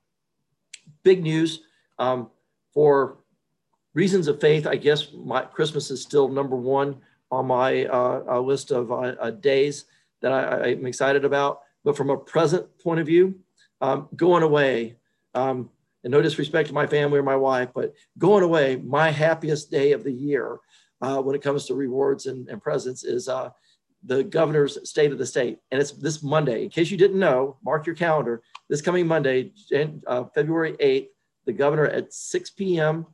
Big 1.04 1.22
news 1.22 1.64
um, 2.00 2.30
for 2.74 3.18
reasons 3.94 4.30
of 4.30 4.40
faith. 4.40 4.66
I 4.66 4.78
guess 4.78 5.12
my 5.14 5.42
Christmas 5.42 5.92
is 5.92 6.02
still 6.02 6.30
number 6.30 6.56
one 6.56 7.02
on 7.32 7.48
my 7.48 7.86
uh, 7.86 8.40
list 8.40 8.72
of 8.72 8.92
uh, 8.92 9.16
uh, 9.20 9.32
days 9.32 9.86
that 10.22 10.32
I, 10.32 10.72
am 10.72 10.86
excited 10.86 11.26
about. 11.26 11.62
But 11.84 11.98
from 11.98 12.10
a 12.10 12.18
present 12.18 12.66
point 12.80 13.00
of 13.00 13.06
view, 13.06 13.40
um, 13.82 14.10
going 14.16 14.44
away. 14.44 14.98
Um, 15.34 15.70
and 16.04 16.12
no 16.12 16.22
disrespect 16.22 16.70
to 16.70 16.74
my 16.74 16.88
family 16.88 17.20
or 17.20 17.24
my 17.24 17.36
wife, 17.36 17.70
but 17.76 17.94
going 18.18 18.44
away, 18.44 18.78
my 18.78 19.10
happiest 19.10 19.70
day 19.70 19.92
of 19.92 20.04
the 20.04 20.12
year 20.12 20.58
uh, 21.02 21.22
when 21.22 21.36
it 21.36 21.42
comes 21.42 21.66
to 21.66 21.76
rewards 21.76 22.28
and, 22.28 22.48
and 22.48 22.62
presents 22.62 23.04
is 23.04 23.28
uh, 23.28 23.50
the 24.04 24.24
governor's 24.24 24.78
state 24.90 25.12
of 25.12 25.18
the 25.18 25.26
state. 25.26 25.60
And 25.72 25.82
it's 25.82 25.92
this 25.92 26.24
Monday. 26.24 26.64
In 26.64 26.70
case 26.70 26.92
you 26.92 26.98
didn't 26.98 27.20
know, 27.20 27.58
mark 27.64 27.86
your 27.86 27.96
calendar. 27.96 28.42
This 28.70 28.82
coming 28.82 29.08
Monday, 29.08 29.52
uh, 30.08 30.26
February 30.34 30.74
8th, 30.74 31.08
the 31.46 31.54
governor 31.54 31.86
at 31.86 32.14
6 32.14 32.50
p.m. 32.52 33.06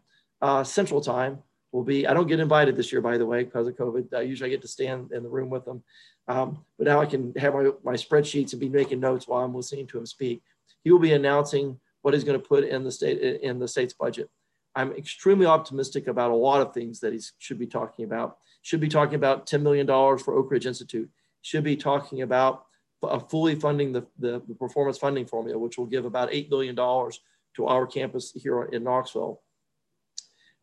Uh, 0.41 0.63
Central 0.63 1.01
Time 1.01 1.39
will 1.73 1.83
be. 1.83 2.07
I 2.07 2.13
don't 2.13 2.27
get 2.27 2.39
invited 2.39 2.77
this 2.77 2.91
year, 2.91 3.01
by 3.01 3.17
the 3.17 3.25
way, 3.25 3.43
because 3.43 3.67
of 3.67 3.75
COVID. 3.75 4.13
I 4.13 4.21
usually 4.21 4.51
get 4.51 4.61
to 4.61 4.67
stand 4.67 5.11
in 5.11 5.23
the 5.23 5.29
room 5.29 5.49
with 5.49 5.65
them. 5.65 5.83
Um, 6.27 6.63
but 6.77 6.87
now 6.87 7.01
I 7.01 7.05
can 7.05 7.33
have 7.35 7.53
my, 7.53 7.71
my 7.83 7.93
spreadsheets 7.93 8.53
and 8.53 8.61
be 8.61 8.69
making 8.69 8.99
notes 8.99 9.27
while 9.27 9.43
I'm 9.43 9.55
listening 9.55 9.87
to 9.87 9.97
him 9.97 10.05
speak. 10.05 10.41
He 10.83 10.91
will 10.91 10.99
be 10.99 11.13
announcing 11.13 11.79
what 12.01 12.13
he's 12.13 12.23
going 12.23 12.39
to 12.39 12.47
put 12.47 12.63
in 12.63 12.83
the 12.83 12.91
state 12.91 13.41
in 13.41 13.59
the 13.59 13.67
state's 13.67 13.93
budget. 13.93 14.29
I'm 14.75 14.91
extremely 14.93 15.45
optimistic 15.45 16.07
about 16.07 16.31
a 16.31 16.35
lot 16.35 16.61
of 16.61 16.73
things 16.73 16.99
that 17.01 17.13
he 17.13 17.19
should 17.39 17.59
be 17.59 17.67
talking 17.67 18.05
about. 18.05 18.37
Should 18.61 18.79
be 18.79 18.87
talking 18.87 19.15
about 19.15 19.45
$10 19.45 19.61
million 19.61 19.85
for 19.87 20.35
Oak 20.35 20.51
Ridge 20.51 20.65
Institute. 20.65 21.09
Should 21.41 21.63
be 21.63 21.75
talking 21.75 22.21
about 22.21 22.65
uh, 23.03 23.19
fully 23.19 23.55
funding 23.55 23.91
the, 23.91 24.05
the, 24.17 24.41
the, 24.47 24.55
performance 24.55 24.97
funding 24.97 25.25
formula, 25.25 25.59
which 25.59 25.77
will 25.77 25.85
give 25.85 26.05
about 26.05 26.31
$8 26.31 26.49
billion 26.49 26.75
to 26.75 27.65
our 27.67 27.85
campus 27.85 28.31
here 28.31 28.63
in 28.63 28.85
Knoxville. 28.85 29.41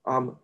Um, 0.07 0.39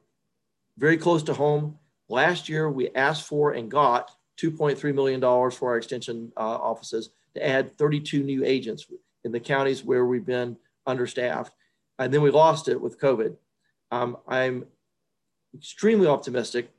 very 0.78 0.96
close 0.96 1.22
to 1.24 1.34
home. 1.34 1.78
Last 2.08 2.48
year, 2.48 2.70
we 2.70 2.90
asked 2.94 3.24
for 3.26 3.52
and 3.52 3.70
got 3.70 4.10
$2.3 4.40 4.94
million 4.94 5.20
for 5.20 5.70
our 5.70 5.76
extension 5.76 6.32
uh, 6.36 6.40
offices 6.40 7.10
to 7.34 7.46
add 7.46 7.76
32 7.76 8.22
new 8.22 8.44
agents 8.44 8.86
in 9.24 9.32
the 9.32 9.40
counties 9.40 9.84
where 9.84 10.04
we've 10.04 10.26
been 10.26 10.56
understaffed. 10.86 11.52
And 11.98 12.12
then 12.12 12.22
we 12.22 12.30
lost 12.30 12.68
it 12.68 12.80
with 12.80 13.00
COVID. 13.00 13.36
Um, 13.90 14.18
I'm 14.28 14.66
extremely 15.54 16.06
optimistic 16.06 16.70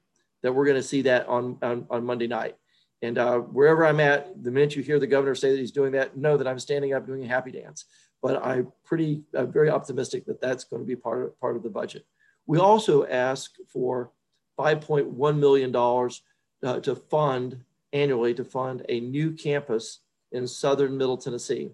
that 0.44 0.54
we're 0.54 0.66
going 0.66 0.78
to 0.78 0.84
see 0.84 1.02
that 1.04 1.28
on, 1.28 1.58
on, 1.62 1.88
on 1.90 2.06
Monday 2.06 2.28
night. 2.28 2.56
And 3.02 3.18
uh, 3.18 3.40
wherever 3.40 3.86
I'm 3.86 4.00
at, 4.00 4.44
the 4.44 4.52
minute 4.52 4.76
you 4.76 4.84
hear 4.84 5.00
the 5.00 5.08
governor 5.08 5.36
say 5.36 5.52
that 5.52 5.60
he's 5.60 5.72
doing 5.72 5.92
that, 5.94 6.18
know 6.18 6.38
that 6.38 6.48
I'm 6.48 6.60
standing 6.60 6.94
up 6.94 7.06
doing 7.06 7.24
a 7.24 7.28
happy 7.28 7.52
dance. 7.52 7.86
But 8.22 8.44
I'm 8.44 8.72
pretty, 8.84 9.24
I'm 9.36 9.52
very 9.52 9.70
optimistic 9.70 10.26
that 10.26 10.42
that's 10.42 10.64
going 10.64 10.82
to 10.82 10.88
be 10.88 10.96
part 10.96 11.24
of, 11.24 11.40
part 11.40 11.56
of 11.56 11.64
the 11.64 11.70
budget. 11.70 12.06
We 12.48 12.60
also 12.60 13.06
ask 13.06 13.56
for 13.68 14.12
$5.1 14.58 15.38
million 15.38 15.76
uh, 15.76 16.80
to 16.80 16.96
fund 16.96 17.64
annually 17.94 18.34
to 18.34 18.44
fund 18.44 18.86
a 18.90 19.00
new 19.00 19.32
campus 19.32 20.00
in 20.32 20.48
Southern 20.48 20.98
Middle 20.98 21.18
Tennessee. 21.18 21.72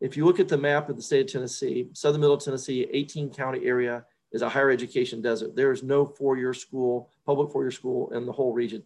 If 0.00 0.16
you 0.16 0.24
look 0.24 0.40
at 0.40 0.48
the 0.48 0.58
map 0.58 0.88
of 0.88 0.96
the 0.96 1.02
state 1.02 1.26
of 1.26 1.32
Tennessee, 1.32 1.88
Southern 1.92 2.20
Middle 2.20 2.36
Tennessee, 2.36 2.86
18 2.90 3.30
county 3.30 3.64
area 3.64 4.04
is 4.32 4.42
a 4.42 4.48
higher 4.48 4.70
education 4.70 5.22
desert. 5.22 5.56
There 5.56 5.72
is 5.72 5.82
no 5.82 6.04
four-year 6.04 6.52
school, 6.52 7.10
public 7.24 7.50
four-year 7.50 7.70
school 7.70 8.10
in 8.12 8.26
the 8.26 8.32
whole 8.32 8.52
region. 8.52 8.82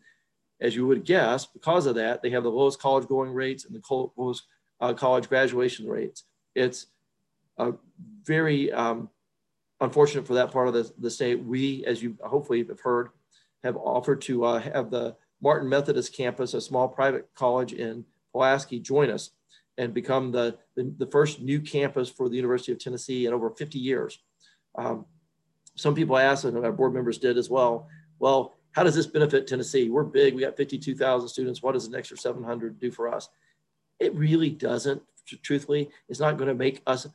As 0.61 0.77
you 0.77 0.87
would 0.87 1.05
guess, 1.05 1.47
because 1.47 1.87
of 1.87 1.95
that, 1.97 2.23
they 2.23 2.31
have 2.31 2.43
the 2.43 2.51
lowest 2.51 2.81
college 2.81 3.09
going 3.09 3.33
rates 3.33 3.65
and 3.65 3.75
the 3.75 4.11
lowest 4.17 4.45
uh, 4.81 4.93
college 4.93 5.29
graduation 5.29 5.89
rates. 5.89 6.25
It's 6.55 6.87
a 7.59 7.73
very 8.25 8.71
um, 8.73 9.09
unfortunate 9.81 10.27
for 10.27 10.35
that 10.35 10.53
part 10.53 10.69
of 10.69 10.75
the, 10.75 10.93
the 10.99 11.11
state. 11.11 11.43
We, 11.43 11.85
as 11.87 12.03
you 12.03 12.17
hopefully 12.23 12.65
have 12.69 12.81
heard, 12.81 13.11
have 13.65 13.77
offered 13.77 14.21
to 14.23 14.45
uh, 14.45 14.61
have 14.61 14.91
the 14.91 15.17
Martin 15.43 15.69
Methodist 15.69 16.15
campus, 16.15 16.55
a 16.55 16.61
small 16.61 16.89
private 16.89 17.29
college 17.35 17.73
in 17.73 18.05
Pulaski, 18.33 18.79
join 18.79 19.11
us 19.11 19.31
and 19.79 19.95
become 19.95 20.31
the, 20.31 20.59
the, 20.77 20.93
the, 20.99 21.07
first 21.07 21.41
new 21.41 21.61
campus 21.61 22.11
for 22.11 22.29
the 22.29 22.37
University 22.37 22.73
of 22.73 22.79
Tennessee 22.79 23.27
in 23.27 23.33
over 23.33 23.51
50 23.51 23.79
years. 23.79 24.19
Um, 24.77 25.07
some 25.75 25.95
people 25.95 26.19
asked, 26.19 26.45
and 26.45 26.57
our 26.59 26.73
board 26.73 26.93
members 26.93 27.19
did 27.19 27.39
as 27.39 27.49
well, 27.49 27.89
well, 28.19 28.57
how 28.73 28.85
does 28.85 28.95
this 28.95 29.07
benefit 29.07 29.47
Tennessee? 29.47 29.89
We're 29.89 30.05
big. 30.05 30.35
We 30.35 30.43
got 30.43 30.57
52,000 30.57 31.29
students. 31.29 31.63
What 31.63 31.73
does 31.73 31.87
an 31.87 31.95
extra 31.95 32.17
700 32.17 32.79
do 32.79 32.91
for 32.91 33.13
us? 33.13 33.29
It 33.99 34.15
really 34.15 34.51
doesn't. 34.51 35.03
Truthfully, 35.43 35.91
it's 36.09 36.21
not 36.21 36.37
going 36.37 36.49
to 36.49 36.55
make 36.55 36.83
us 36.87 37.07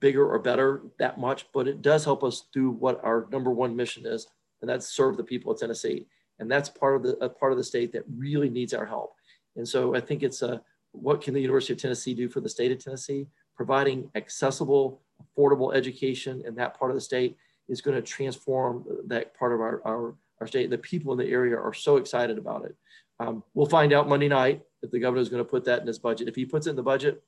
bigger 0.00 0.26
or 0.28 0.38
better 0.38 0.82
that 0.98 1.18
much, 1.18 1.46
but 1.52 1.68
it 1.68 1.82
does 1.82 2.04
help 2.04 2.22
us 2.22 2.48
do 2.52 2.70
what 2.70 3.02
our 3.04 3.26
number 3.30 3.50
one 3.50 3.74
mission 3.74 4.06
is, 4.06 4.26
and 4.60 4.68
that's 4.68 4.88
serve 4.88 5.16
the 5.16 5.24
people 5.24 5.52
of 5.52 5.58
Tennessee. 5.58 6.06
And 6.38 6.50
that's 6.50 6.68
part 6.68 6.96
of 6.96 7.02
the 7.02 7.28
part 7.30 7.52
of 7.52 7.58
the 7.58 7.64
state 7.64 7.92
that 7.92 8.04
really 8.14 8.50
needs 8.50 8.74
our 8.74 8.84
help. 8.84 9.14
And 9.56 9.66
so 9.66 9.94
I 9.94 10.00
think 10.00 10.22
it's 10.22 10.42
a 10.42 10.62
what 10.92 11.22
can 11.22 11.34
the 11.34 11.40
University 11.40 11.72
of 11.72 11.78
Tennessee 11.78 12.14
do 12.14 12.28
for 12.28 12.40
the 12.40 12.48
state 12.48 12.72
of 12.72 12.78
Tennessee? 12.78 13.26
Providing 13.54 14.10
accessible, 14.14 15.00
affordable 15.22 15.74
education 15.74 16.42
in 16.46 16.54
that 16.56 16.78
part 16.78 16.90
of 16.90 16.94
the 16.94 17.00
state 17.00 17.36
is 17.68 17.80
going 17.80 17.96
to 17.96 18.02
transform 18.02 18.84
that 19.06 19.36
part 19.36 19.52
of 19.52 19.60
our, 19.60 19.82
our, 19.84 20.14
our 20.40 20.46
state. 20.46 20.70
The 20.70 20.78
people 20.78 21.12
in 21.12 21.18
the 21.18 21.26
area 21.26 21.56
are 21.56 21.72
so 21.72 21.96
excited 21.96 22.38
about 22.38 22.64
it. 22.64 22.74
Um, 23.18 23.42
we'll 23.54 23.66
find 23.66 23.92
out 23.92 24.08
Monday 24.08 24.28
night 24.28 24.62
if 24.82 24.90
the 24.90 24.98
governor 24.98 25.22
is 25.22 25.28
going 25.28 25.42
to 25.42 25.48
put 25.48 25.64
that 25.64 25.80
in 25.80 25.86
his 25.86 25.98
budget. 25.98 26.28
If 26.28 26.36
he 26.36 26.44
puts 26.44 26.66
it 26.66 26.70
in 26.70 26.76
the 26.76 26.82
budget, 26.82 27.22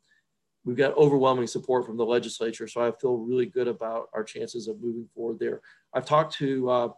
we've 0.65 0.77
got 0.77 0.97
overwhelming 0.97 1.47
support 1.47 1.87
from 1.87 1.97
the 1.97 2.05
legislature. 2.05 2.69
So 2.69 2.81
I 2.81 2.93
feel 2.93 3.17
really 3.17 3.47
good 3.47 3.69
about 3.69 4.09
our 4.13 4.25
chances 4.25 4.69
of 4.69 4.81
moving 4.83 5.09
forward 5.15 5.39
there. 5.39 5.61
I've 5.95 6.07
talked 6.07 6.35
to 6.35 6.71
uh, 6.71 6.89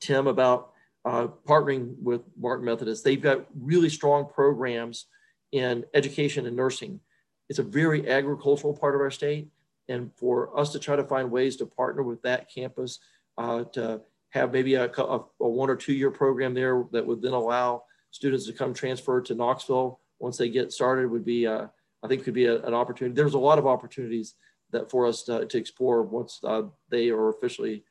Tim 0.00 0.26
about 0.26 0.72
uh, 1.04 1.28
partnering 1.46 1.94
with 2.00 2.22
Martin 2.38 2.64
Methodist. 2.64 3.04
They've 3.04 3.20
got 3.20 3.46
really 3.58 3.88
strong 3.88 4.26
programs 4.26 5.06
in 5.52 5.84
education 5.94 6.46
and 6.46 6.56
nursing. 6.56 7.00
It's 7.48 7.58
a 7.58 7.64
very 7.64 8.08
agricultural 8.08 8.76
part 8.76 8.94
of 8.94 9.00
our 9.00 9.10
state. 9.10 9.48
And 9.88 10.10
for 10.16 10.58
us 10.58 10.72
to 10.72 10.78
try 10.78 10.96
to 10.96 11.04
find 11.04 11.30
ways 11.30 11.56
to 11.56 11.66
partner 11.66 12.02
with 12.02 12.22
that 12.22 12.52
campus 12.52 13.00
uh, 13.36 13.64
to 13.72 14.00
have 14.30 14.52
maybe 14.52 14.74
a, 14.74 14.86
a, 14.86 15.20
a, 15.40 15.48
one 15.48 15.70
or 15.70 15.76
two 15.76 15.92
year 15.92 16.10
program 16.10 16.54
there 16.54 16.84
that 16.92 17.06
would 17.06 17.20
then 17.20 17.32
allow 17.32 17.84
students 18.10 18.46
to 18.46 18.52
come 18.52 18.72
transfer 18.72 19.20
to 19.20 19.34
Knoxville 19.34 20.00
once 20.18 20.38
they 20.38 20.48
get 20.48 20.72
started 20.72 21.10
would 21.10 21.24
be, 21.24 21.46
uh, 21.46 21.66
I 22.04 22.08
think 22.08 22.22
could 22.22 22.34
be 22.34 22.44
a, 22.44 22.62
an 22.62 22.74
opportunity. 22.74 23.14
There's 23.14 23.34
a 23.34 23.38
lot 23.38 23.58
of 23.58 23.66
opportunities 23.66 24.34
that 24.72 24.90
for 24.90 25.06
us 25.06 25.22
to, 25.24 25.46
to 25.46 25.58
explore 25.58 26.02
once 26.02 26.38
uh, 26.44 26.62
they 26.90 27.08
are 27.08 27.30
officially 27.30 27.82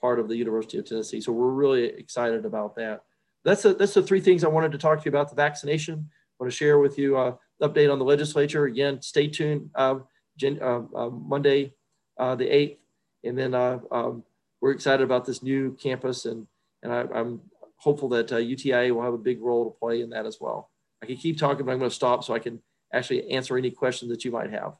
part 0.00 0.18
of 0.18 0.28
the 0.28 0.36
University 0.36 0.78
of 0.78 0.86
Tennessee. 0.86 1.20
So 1.20 1.32
we're 1.32 1.50
really 1.50 1.84
excited 1.84 2.46
about 2.46 2.76
that. 2.76 3.02
That's, 3.44 3.64
a, 3.64 3.74
that's 3.74 3.94
the 3.94 4.02
three 4.02 4.20
things 4.20 4.42
I 4.42 4.48
wanted 4.48 4.72
to 4.72 4.78
talk 4.78 4.98
to 4.98 5.04
you 5.04 5.10
about 5.10 5.28
the 5.28 5.36
vaccination. 5.36 6.08
I 6.08 6.42
want 6.42 6.50
to 6.50 6.56
share 6.56 6.78
with 6.78 6.98
you 6.98 7.18
uh, 7.18 7.34
update 7.62 7.92
on 7.92 7.98
the 7.98 8.04
legislature. 8.04 8.64
Again, 8.64 9.02
stay 9.02 9.28
tuned. 9.28 9.70
Uh, 9.74 9.96
uh, 10.42 10.80
uh, 10.94 11.10
Monday, 11.10 11.74
the 12.16 12.24
8th. 12.24 12.76
And 13.24 13.36
then 13.36 13.54
um, 13.54 14.22
we're 14.60 14.70
excited 14.70 15.02
about 15.02 15.26
this 15.26 15.42
new 15.42 15.76
campus 15.82 16.24
and, 16.24 16.46
and 16.84 16.92
I, 16.92 17.00
am 17.12 17.40
hopeful 17.78 18.08
that 18.10 18.28
UTIA 18.28 18.94
will 18.94 19.02
have 19.02 19.14
a 19.14 19.18
big 19.18 19.42
role 19.42 19.64
to 19.64 19.76
play 19.78 20.00
in 20.00 20.10
that 20.10 20.26
as 20.26 20.38
well. 20.40 20.70
I 21.02 21.06
can 21.06 21.16
keep 21.16 21.38
talking, 21.38 21.66
but 21.66 21.72
I'm 21.72 21.78
going 21.78 21.90
to 21.90 21.94
stop 21.94 22.22
so 22.22 22.34
I 22.34 22.38
can 22.38 22.60
actually 22.92 23.30
answer 23.30 23.56
any 23.56 23.70
questions 23.70 24.10
that 24.10 24.24
you 24.24 24.30
might 24.30 24.50
have. 24.50 24.74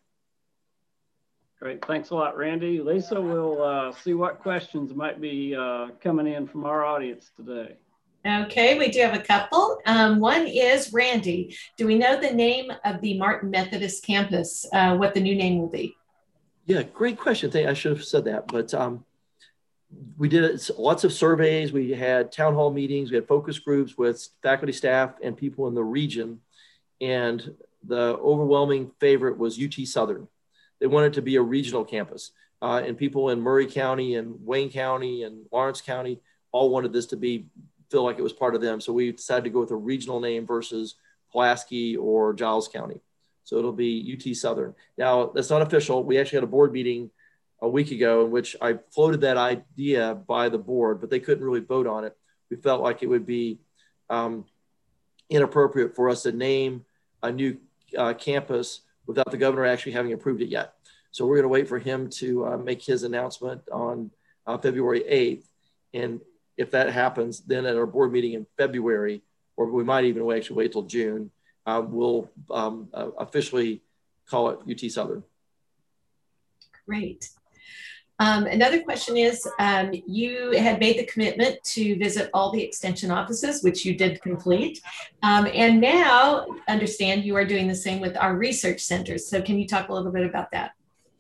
Great. 1.61 1.85
Thanks 1.85 2.11
a 2.11 2.15
lot, 2.15 2.37
Randy. 2.37 2.81
Lisa, 2.81 3.21
we'll 3.21 3.63
uh, 3.63 3.93
see 3.93 4.15
what 4.15 4.39
questions 4.39 4.95
might 4.95 5.21
be 5.21 5.57
uh, 5.57 5.89
coming 6.01 6.29
in 6.29 6.47
from 6.47 6.65
our 6.65 6.85
audience 6.85 7.33
today. 7.37 7.77
Okay, 8.25 8.79
we 8.79 8.91
do 8.91 9.01
have 9.01 9.15
a 9.15 9.23
couple. 9.23 9.79
Um, 9.87 10.21
one 10.21 10.47
is 10.47 10.93
Randy. 10.93 11.57
Do 11.77 11.87
we 11.87 11.97
know 11.97 12.21
the 12.21 12.33
name 12.33 12.71
of 12.85 13.01
the 13.01 13.19
Martin 13.19 13.51
Methodist 13.51 14.05
campus, 14.05 14.67
uh, 14.73 14.97
what 14.97 15.15
the 15.15 15.21
new 15.21 15.35
name 15.35 15.59
will 15.59 15.69
be? 15.69 15.97
Yeah, 16.67 16.83
great 16.83 17.19
question. 17.19 17.51
I 17.57 17.73
should 17.75 17.97
have 17.97 18.05
said 18.05 18.25
that, 18.27 18.47
but 18.47 18.75
um, 18.75 19.05
we 20.17 20.29
did 20.29 20.61
lots 20.79 21.05
of 21.05 21.13
surveys. 21.13 21.73
We 21.73 21.93
had 21.93 22.31
town 22.31 22.55
hall 22.55 22.71
meetings. 22.71 23.11
We 23.11 23.17
had 23.17 23.27
focus 23.27 23.59
groups 23.59 23.97
with 23.97 24.29
faculty, 24.43 24.73
staff, 24.73 25.15
and 25.23 25.37
people 25.37 25.67
in 25.69 25.75
the 25.75 25.85
region. 25.85 26.41
And 27.01 27.55
the 27.85 28.17
overwhelming 28.19 28.91
favorite 29.01 29.39
was 29.39 29.61
UT 29.63 29.75
Southern. 29.87 30.29
They 30.81 30.87
wanted 30.87 31.15
to 31.15 31.23
be 31.23 31.37
a 31.37 31.43
regional 31.43 31.85
campus. 31.85 32.33
Uh, 32.61 32.83
and 32.85 32.99
people 32.99 33.31
in 33.31 33.41
Maury 33.41 33.67
County 33.67 34.17
and 34.17 34.35
Wayne 34.45 34.71
County 34.71 35.23
and 35.23 35.47
Lawrence 35.53 35.81
County 35.81 36.21
all 36.51 36.71
wanted 36.71 36.93
this 36.93 37.07
to 37.07 37.17
be 37.17 37.47
feel 37.91 38.03
like 38.03 38.19
it 38.19 38.23
was 38.23 38.33
part 38.33 38.55
of 38.55 38.61
them. 38.61 38.81
So 38.81 38.93
we 38.93 39.13
decided 39.13 39.45
to 39.45 39.51
go 39.51 39.61
with 39.61 39.71
a 39.71 39.77
regional 39.77 40.21
name 40.21 40.47
versus 40.47 40.97
Pulaski 41.33 41.97
or 41.97 42.35
Giles 42.35 42.69
County. 42.69 43.01
So 43.45 43.57
it'll 43.57 43.73
be 43.73 44.15
UT 44.15 44.37
Southern. 44.37 44.75
Now, 44.99 45.27
that's 45.35 45.51
not 45.51 45.63
official. 45.63 46.05
We 46.05 46.19
actually 46.19 46.37
had 46.37 46.45
a 46.45 46.49
board 46.49 46.73
meeting 46.73 47.11
a 47.63 47.69
week 47.69 47.91
ago 47.91 48.25
in 48.25 48.31
which 48.31 48.57
I 48.61 48.79
floated 48.91 49.23
that 49.23 49.37
idea 49.37 50.15
by 50.15 50.49
the 50.49 50.59
board, 50.59 51.01
but 51.01 51.11
they 51.11 51.21
couldn't 51.21 51.45
really 51.45 51.61
vote 51.61 51.87
on 51.87 52.05
it. 52.05 52.17
We 52.51 52.57
felt 52.57 52.83
like 52.83 53.03
it 53.03 53.07
would 53.07 53.27
be 53.27 53.59
um, 54.11 54.45
inappropriate 55.31 55.97
for 55.97 56.11
us 56.11 56.23
to 56.25 56.33
name 56.33 56.85
a 57.23 57.33
new 57.33 57.57
uh, 57.97 58.15
campus 58.15 58.81
without 59.07 59.31
the 59.31 59.37
governor 59.37 59.65
actually 59.67 59.93
having 59.93 60.13
approved 60.13 60.43
it 60.43 60.49
yet. 60.49 60.75
So 61.11 61.27
we're 61.27 61.37
going 61.37 61.45
to 61.45 61.49
wait 61.49 61.69
for 61.69 61.79
him 61.79 62.11
to 62.11 62.47
uh, 62.47 62.57
make 62.59 62.83
his 62.85 63.03
announcement 63.03 63.63
on 63.73 64.11
uh, 64.47 64.59
February 64.59 65.01
8th. 65.01 65.45
And 65.95 66.21
if 66.57 66.71
that 66.73 66.93
happens, 66.93 67.41
then 67.41 67.65
at 67.67 67.77
our 67.77 67.87
board 67.87 68.13
meeting 68.13 68.35
in 68.35 68.47
February, 68.57 69.23
or 69.57 69.67
we 69.71 69.85
might 69.85 70.05
even 70.05 70.31
actually 70.31 70.57
wait 70.57 70.73
till 70.73 70.83
June, 70.83 71.31
uh, 71.67 71.83
we'll 71.85 72.31
um, 72.51 72.89
uh, 72.93 73.11
officially 73.19 73.83
call 74.27 74.51
it 74.51 74.59
UT 74.71 74.91
Southern. 74.91 75.23
Great. 76.87 77.29
Um, 78.21 78.47
another 78.47 78.83
question 78.83 79.17
is, 79.17 79.47
um, 79.61 79.93
you 80.07 80.53
had 80.53 80.81
made 80.81 80.99
the 80.99 81.07
commitment 81.07 81.63
to 81.65 81.97
visit 81.97 82.31
all 82.35 82.51
the 82.51 82.63
extension 82.63 83.11
offices, 83.11 83.63
which 83.63 83.85
you 83.85 83.97
did 83.97 84.21
complete. 84.23 84.81
Um, 85.23 85.47
and 85.53 85.81
now 85.81 86.47
understand 86.69 87.25
you 87.25 87.37
are 87.37 87.45
doing 87.45 87.69
the 87.69 87.77
same 87.77 88.01
with 88.01 88.17
our 88.17 88.37
research 88.37 88.81
centers. 88.81 89.29
So 89.29 89.41
can 89.41 89.59
you 89.59 89.69
talk 89.69 89.89
a 89.89 89.95
little 89.95 90.11
bit 90.11 90.27
about 90.27 90.51
that? 90.51 90.73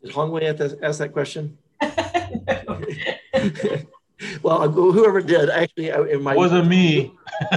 Did 0.03 0.13
Hongwei 0.13 0.83
ask 0.83 0.99
that 0.99 1.13
question? 1.13 1.57
well, 4.43 4.69
whoever 4.69 5.21
did 5.21 5.51
actually 5.51 5.91
in 5.91 6.23
my 6.23 6.35
wasn't 6.35 6.69
me. 6.69 7.15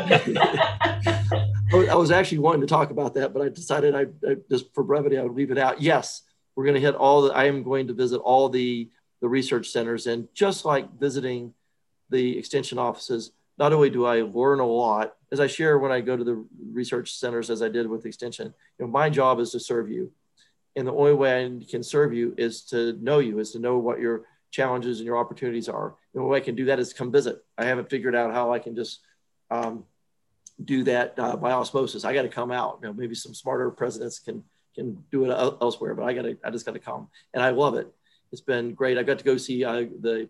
I 1.73 1.95
was 1.95 2.11
actually 2.11 2.39
wanting 2.39 2.61
to 2.61 2.67
talk 2.67 2.91
about 2.91 3.13
that, 3.15 3.33
but 3.33 3.41
I 3.41 3.49
decided 3.49 3.95
I, 3.95 4.05
I 4.27 4.35
just 4.49 4.73
for 4.73 4.83
brevity 4.83 5.17
I 5.17 5.23
would 5.23 5.33
leave 5.33 5.51
it 5.51 5.57
out. 5.57 5.81
Yes, 5.81 6.23
we're 6.55 6.65
going 6.65 6.75
to 6.75 6.81
hit 6.81 6.95
all 6.95 7.23
the. 7.23 7.33
I 7.33 7.45
am 7.45 7.63
going 7.63 7.87
to 7.87 7.93
visit 7.93 8.17
all 8.17 8.49
the 8.49 8.89
the 9.21 9.29
research 9.29 9.69
centers, 9.69 10.07
and 10.07 10.27
just 10.33 10.65
like 10.65 10.91
visiting 10.99 11.53
the 12.09 12.37
extension 12.37 12.77
offices, 12.77 13.31
not 13.57 13.73
only 13.73 13.89
do 13.89 14.05
I 14.05 14.21
learn 14.21 14.59
a 14.59 14.65
lot 14.65 15.15
as 15.31 15.39
I 15.39 15.47
share 15.47 15.77
when 15.77 15.91
I 15.91 16.01
go 16.01 16.17
to 16.17 16.23
the 16.23 16.45
research 16.71 17.13
centers, 17.13 17.49
as 17.49 17.61
I 17.61 17.69
did 17.69 17.87
with 17.87 18.01
the 18.01 18.09
extension. 18.09 18.53
You 18.77 18.85
know, 18.85 18.91
my 18.91 19.09
job 19.09 19.39
is 19.39 19.51
to 19.51 19.59
serve 19.59 19.89
you, 19.89 20.11
and 20.75 20.87
the 20.87 20.93
only 20.93 21.13
way 21.13 21.45
I 21.45 21.65
can 21.69 21.83
serve 21.83 22.13
you 22.13 22.33
is 22.37 22.63
to 22.65 22.93
know 22.93 23.19
you, 23.19 23.39
is 23.39 23.51
to 23.51 23.59
know 23.59 23.77
what 23.77 23.99
your 23.99 24.23
challenges 24.49 24.99
and 24.99 25.05
your 25.05 25.17
opportunities 25.17 25.69
are. 25.69 25.95
The 26.13 26.19
only 26.19 26.31
way 26.31 26.37
I 26.37 26.41
can 26.41 26.55
do 26.55 26.65
that 26.65 26.79
is 26.79 26.93
come 26.93 27.11
visit. 27.11 27.43
I 27.57 27.65
haven't 27.65 27.89
figured 27.89 28.15
out 28.15 28.33
how 28.33 28.51
I 28.51 28.59
can 28.59 28.75
just 28.75 28.99
um, 29.49 29.85
do 30.63 30.83
that 30.83 31.17
uh, 31.17 31.35
by 31.37 31.51
osmosis. 31.51 32.05
I 32.05 32.13
got 32.13 32.23
to 32.23 32.29
come 32.29 32.51
out. 32.51 32.79
You 32.81 32.89
know, 32.89 32.93
maybe 32.93 33.15
some 33.15 33.33
smarter 33.33 33.69
presidents 33.71 34.19
can 34.19 34.43
can 34.73 35.03
do 35.11 35.25
it 35.25 35.31
elsewhere, 35.61 35.93
but 35.95 36.03
I 36.05 36.13
got 36.13 36.23
to. 36.23 36.37
I 36.43 36.49
just 36.49 36.65
got 36.65 36.73
to 36.73 36.79
come, 36.79 37.09
and 37.33 37.43
I 37.43 37.49
love 37.49 37.75
it. 37.75 37.93
It's 38.31 38.41
been 38.41 38.73
great. 38.73 38.97
I 38.97 39.03
got 39.03 39.19
to 39.19 39.25
go 39.25 39.37
see 39.37 39.63
uh, 39.63 39.85
the, 39.99 40.29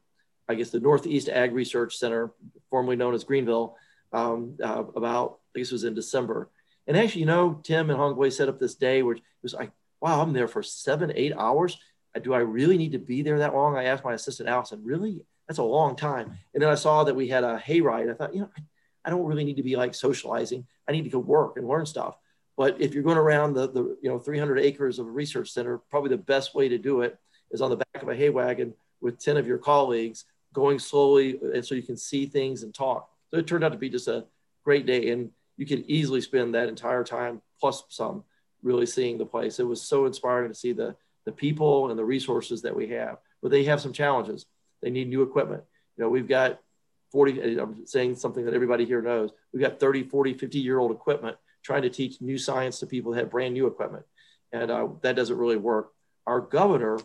I 0.50 0.56
guess 0.56 0.70
the 0.72 0.80
Northeast 0.80 1.30
Ag 1.30 1.54
Research 1.54 1.98
Center, 1.98 2.32
formerly 2.70 2.96
known 2.96 3.14
as 3.14 3.24
Greeneville, 3.24 3.74
um, 4.14 4.58
uh, 4.62 4.84
about 4.96 5.40
I 5.56 5.60
guess 5.60 5.70
it 5.70 5.74
was 5.74 5.84
in 5.84 5.94
December. 5.94 6.50
And 6.88 6.98
actually, 6.98 7.22
you 7.22 7.28
know, 7.28 7.60
Tim 7.64 7.90
and 7.90 8.00
Hongwei 8.00 8.32
set 8.32 8.50
up 8.50 8.60
this 8.60 8.76
day 8.76 9.04
where 9.04 9.16
it 9.16 9.22
was 9.44 9.54
like, 9.54 9.72
wow, 10.02 10.22
I'm 10.22 10.34
there 10.34 10.48
for 10.48 10.64
seven, 10.64 11.12
eight 11.16 11.34
hours 11.38 11.78
do 12.20 12.34
I 12.34 12.40
really 12.40 12.78
need 12.78 12.92
to 12.92 13.00
be 13.00 13.22
there 13.22 13.40
that 13.40 13.54
long? 13.54 13.78
I 13.78 13.86
asked 13.86 14.04
my 14.04 14.14
assistant 14.14 14.50
Allison, 14.50 14.84
really? 14.84 15.22
That's 15.48 15.60
a 15.60 15.64
long 15.64 15.96
time. 15.96 16.38
And 16.54 16.62
then 16.62 16.70
I 16.70 16.76
saw 16.76 17.04
that 17.04 17.16
we 17.16 17.28
had 17.28 17.44
a 17.44 17.58
hayride. 17.58 18.12
I 18.12 18.14
thought, 18.14 18.34
you 18.34 18.42
know, 18.42 18.50
I 19.06 19.10
don't 19.10 19.26
really 19.26 19.44
need 19.44 19.58
to 19.58 19.64
be 19.64 19.76
like 19.76 19.96
socializing. 19.96 20.66
I 20.88 20.92
need 20.92 21.04
to 21.04 21.10
go 21.10 21.20
work 21.20 21.58
and 21.58 21.68
learn 21.68 21.86
stuff. 21.86 22.18
But 22.58 22.82
if 22.82 22.94
you're 22.94 23.04
going 23.04 23.18
around 23.18 23.54
the, 23.54 23.72
the 23.72 23.98
you 24.02 24.10
know 24.10 24.20
300 24.20 24.60
acres 24.60 25.00
of 25.00 25.08
a 25.08 25.12
research 25.12 25.52
center, 25.52 25.78
probably 25.78 26.10
the 26.10 26.18
best 26.18 26.54
way 26.54 26.70
to 26.70 26.78
do 26.78 27.02
it 27.02 27.18
is 27.52 27.62
on 27.62 27.70
the 27.70 27.78
back 27.78 28.02
of 28.02 28.10
a 28.10 28.16
hay 28.16 28.30
wagon 28.30 28.74
with 29.02 29.20
10 29.20 29.38
of 29.38 29.48
your 29.48 29.58
colleagues 29.58 30.26
going 30.54 30.80
slowly 30.80 31.40
and 31.54 31.66
so 31.66 31.76
you 31.76 31.82
can 31.82 31.98
see 31.98 32.26
things 32.26 32.64
and 32.64 32.74
talk. 32.74 33.10
So 33.30 33.38
it 33.38 33.48
turned 33.48 33.64
out 33.64 33.72
to 33.72 33.78
be 33.78 33.90
just 33.90 34.08
a 34.08 34.26
great 34.64 34.86
day 34.86 35.12
and 35.12 35.32
you 35.58 35.66
could 35.66 35.86
easily 35.88 36.22
spend 36.22 36.56
that 36.56 36.70
entire 36.70 37.04
time 37.04 37.42
plus 37.60 37.84
some 37.90 38.24
really 38.64 38.86
seeing 38.86 39.18
the 39.18 39.26
place. 39.26 39.60
It 39.60 39.68
was 39.68 39.82
so 39.82 40.06
inspiring 40.06 40.50
to 40.50 40.56
see 40.56 40.74
the 40.74 40.96
the 41.26 41.32
people 41.32 41.90
and 41.90 42.00
the 42.00 42.06
resources 42.06 42.62
that 42.64 42.76
we 42.76 42.88
have. 42.88 43.18
But 43.42 43.52
they 43.52 43.64
have 43.66 43.82
some 43.82 43.94
challenges. 43.94 44.46
They 44.82 44.90
need 44.90 45.10
new 45.10 45.22
equipment. 45.22 45.64
You 45.98 46.04
know, 46.04 46.10
we've 46.10 46.28
got 46.28 46.60
40, 47.12 47.60
I'm 47.60 47.86
saying 47.86 48.16
something 48.16 48.46
that 48.46 48.54
everybody 48.54 48.86
here 48.86 49.02
knows. 49.02 49.32
We've 49.54 49.62
got 49.62 49.80
30, 49.80 50.04
40, 50.04 50.34
50 50.34 50.60
year 50.60 50.80
old 50.80 50.92
equipment 50.92 51.38
trying 51.64 51.84
to 51.84 51.90
teach 51.90 52.22
new 52.22 52.38
science 52.38 52.80
to 52.80 52.88
people 52.88 53.12
that 53.12 53.20
have 53.20 53.30
brand 53.30 53.54
new 53.54 53.68
equipment. 53.68 54.06
And 54.52 54.72
uh, 54.72 54.88
that 55.02 55.16
doesn't 55.16 55.38
really 55.38 55.58
work. 55.58 55.92
Our 56.26 56.42
governor 56.42 57.00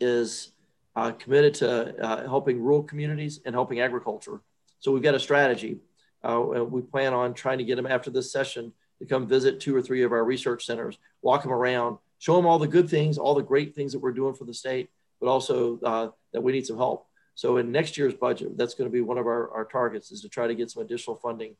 is 0.00 0.52
uh, 0.96 1.12
committed 1.12 1.54
to 1.54 2.04
uh, 2.04 2.22
helping 2.22 2.60
rural 2.60 2.82
communities 2.82 3.40
and 3.44 3.54
helping 3.54 3.80
agriculture. 3.80 4.40
So 4.80 4.92
we've 4.92 5.02
got 5.02 5.14
a 5.14 5.20
strategy. 5.20 5.78
Uh, 6.22 6.40
we 6.40 6.82
plan 6.82 7.14
on 7.14 7.34
trying 7.34 7.58
to 7.58 7.64
get 7.64 7.76
them 7.76 7.86
after 7.86 8.10
this 8.10 8.32
session 8.32 8.72
to 8.98 9.06
come 9.06 9.26
visit 9.26 9.60
two 9.60 9.74
or 9.74 9.82
three 9.82 10.02
of 10.02 10.12
our 10.12 10.24
research 10.24 10.66
centers, 10.66 10.98
walk 11.22 11.42
them 11.42 11.52
around, 11.52 11.98
show 12.18 12.34
them 12.36 12.46
all 12.46 12.58
the 12.58 12.66
good 12.66 12.88
things, 12.88 13.16
all 13.16 13.34
the 13.34 13.42
great 13.42 13.74
things 13.74 13.92
that 13.92 14.00
we're 14.00 14.12
doing 14.12 14.34
for 14.34 14.44
the 14.44 14.54
state, 14.54 14.90
but 15.20 15.28
also 15.28 15.78
uh, 15.84 16.08
that 16.32 16.40
we 16.40 16.52
need 16.52 16.66
some 16.66 16.76
help. 16.76 17.06
So 17.34 17.58
in 17.58 17.70
next 17.70 17.96
year's 17.96 18.14
budget, 18.14 18.56
that's 18.56 18.74
going 18.74 18.90
to 18.90 18.92
be 18.92 19.00
one 19.00 19.18
of 19.18 19.26
our, 19.26 19.50
our 19.52 19.64
targets 19.64 20.10
is 20.10 20.22
to 20.22 20.28
try 20.28 20.48
to 20.48 20.54
get 20.56 20.70
some 20.70 20.82
additional 20.82 21.16
funding 21.16 21.54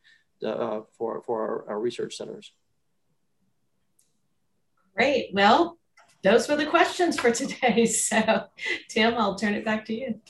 uh, 0.45 0.81
for, 0.97 1.23
for 1.23 1.41
our, 1.41 1.71
our 1.71 1.81
research 1.81 2.17
centers. 2.17 2.53
Great. 4.97 5.31
Well, 5.33 5.79
those 6.23 6.49
were 6.49 6.57
the 6.57 6.67
questions 6.67 7.19
for 7.19 7.31
today. 7.31 7.87
So, 8.09 8.45
Tim, 8.89 9.15
I'll 9.15 9.35
turn 9.35 9.55
it 9.55 9.65
back 9.65 9.85
to 9.87 9.95
you. 9.95 10.21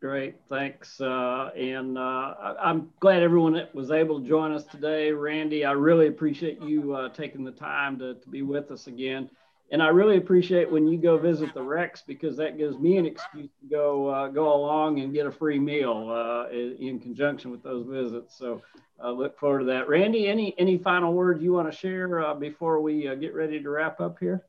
Great, 0.00 0.36
thanks. 0.50 1.00
Uh, 1.00 1.50
and 1.56 1.96
uh, 1.96 2.34
I'm 2.60 2.90
glad 3.00 3.22
everyone 3.22 3.66
was 3.72 3.90
able 3.90 4.20
to 4.20 4.28
join 4.28 4.52
us 4.52 4.64
today. 4.64 5.12
Randy, 5.12 5.64
I 5.64 5.72
really 5.72 6.08
appreciate 6.08 6.60
you 6.60 6.94
uh, 6.94 7.08
taking 7.08 7.42
the 7.42 7.52
time 7.52 7.98
to, 8.00 8.14
to 8.14 8.28
be 8.28 8.42
with 8.42 8.70
us 8.70 8.86
again. 8.86 9.30
And 9.70 9.82
I 9.82 9.88
really 9.88 10.18
appreciate 10.18 10.70
when 10.70 10.86
you 10.86 10.98
go 10.98 11.16
visit 11.16 11.54
the 11.54 11.60
RECs 11.60 12.02
because 12.06 12.36
that 12.36 12.58
gives 12.58 12.78
me 12.78 12.98
an 12.98 13.06
excuse 13.06 13.48
to 13.62 13.66
go 13.70 14.08
uh, 14.08 14.28
go 14.28 14.54
along 14.54 15.00
and 15.00 15.12
get 15.12 15.26
a 15.26 15.32
free 15.32 15.58
meal 15.58 16.10
uh, 16.10 16.50
in 16.50 17.00
conjunction 17.00 17.50
with 17.50 17.62
those 17.62 17.86
visits. 17.86 18.36
So 18.36 18.60
I 19.02 19.08
look 19.08 19.38
forward 19.38 19.60
to 19.60 19.64
that. 19.66 19.88
Randy, 19.88 20.28
any 20.28 20.54
any 20.58 20.76
final 20.76 21.14
words 21.14 21.42
you 21.42 21.54
want 21.54 21.72
to 21.72 21.76
share 21.76 22.20
uh, 22.20 22.34
before 22.34 22.82
we 22.82 23.02
get 23.18 23.34
ready 23.34 23.62
to 23.62 23.70
wrap 23.70 24.02
up 24.02 24.18
here? 24.20 24.44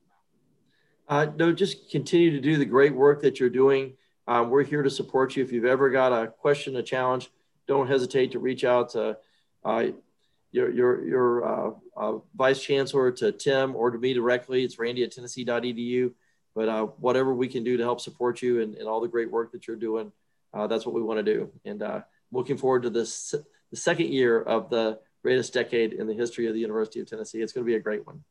No, 1.10 1.52
just 1.52 1.90
continue 1.92 2.32
to 2.32 2.42
do 2.42 2.58
the 2.58 2.66
great 2.66 2.96
work 2.96 3.22
that 3.22 3.40
you're 3.40 3.50
doing. 3.50 3.94
Um, 4.28 4.50
we're 4.50 4.64
here 4.64 4.82
to 4.82 4.90
support 4.90 5.36
you. 5.36 5.44
If 5.44 5.52
you've 5.52 5.66
ever 5.66 5.90
got 5.90 6.12
a 6.12 6.28
question, 6.28 6.76
a 6.78 6.84
challenge, 6.84 7.30
don't 7.68 7.88
hesitate 7.88 8.32
to 8.32 8.40
reach 8.40 8.64
out 8.64 8.90
to 8.92 9.18
uh, 9.64 9.86
your, 10.52 10.72
your, 10.72 11.06
your 11.06 11.46
uh, 11.46 11.72
uh, 11.96 12.18
vice 12.36 12.62
chancellor, 12.62 13.12
to 13.12 13.32
Tim, 13.32 13.76
or 13.76 13.92
to 13.92 13.98
me 13.98 14.14
directly. 14.14 14.64
It's 14.64 14.80
randy 14.80 15.04
at 15.04 15.12
tennessee.edu. 15.12 16.14
But 16.56 16.70
uh, 16.70 16.86
whatever 16.86 17.36
we 17.36 17.50
can 17.50 17.64
do 17.64 17.76
to 17.78 17.84
help 17.84 18.00
support 18.00 18.42
you 18.42 18.62
and, 18.62 18.76
and 18.76 18.88
all 18.88 19.02
the 19.02 19.10
great 19.10 19.30
work 19.30 19.52
that 19.52 19.68
you're 19.68 19.76
doing, 19.76 20.12
uh, 20.54 20.68
that's 20.68 20.86
what 20.86 20.96
we 20.96 21.02
want 21.02 21.24
to 21.24 21.34
do. 21.34 21.52
And 21.66 21.84
uh, 21.84 22.02
looking 22.32 22.58
forward 22.58 22.84
to 22.84 22.90
this, 22.90 23.36
the 23.72 23.78
second 23.78 24.08
year 24.08 24.42
of 24.42 24.70
the 24.70 25.00
greatest 25.22 25.54
decade 25.54 25.94
in 25.94 26.08
the 26.08 26.14
history 26.14 26.48
of 26.48 26.54
the 26.54 26.60
University 26.60 27.02
of 27.02 27.10
Tennessee. 27.10 27.42
It's 27.42 27.52
going 27.52 27.66
to 27.66 27.70
be 27.70 27.76
a 27.76 27.80
great 27.80 28.06
one. 28.06 28.24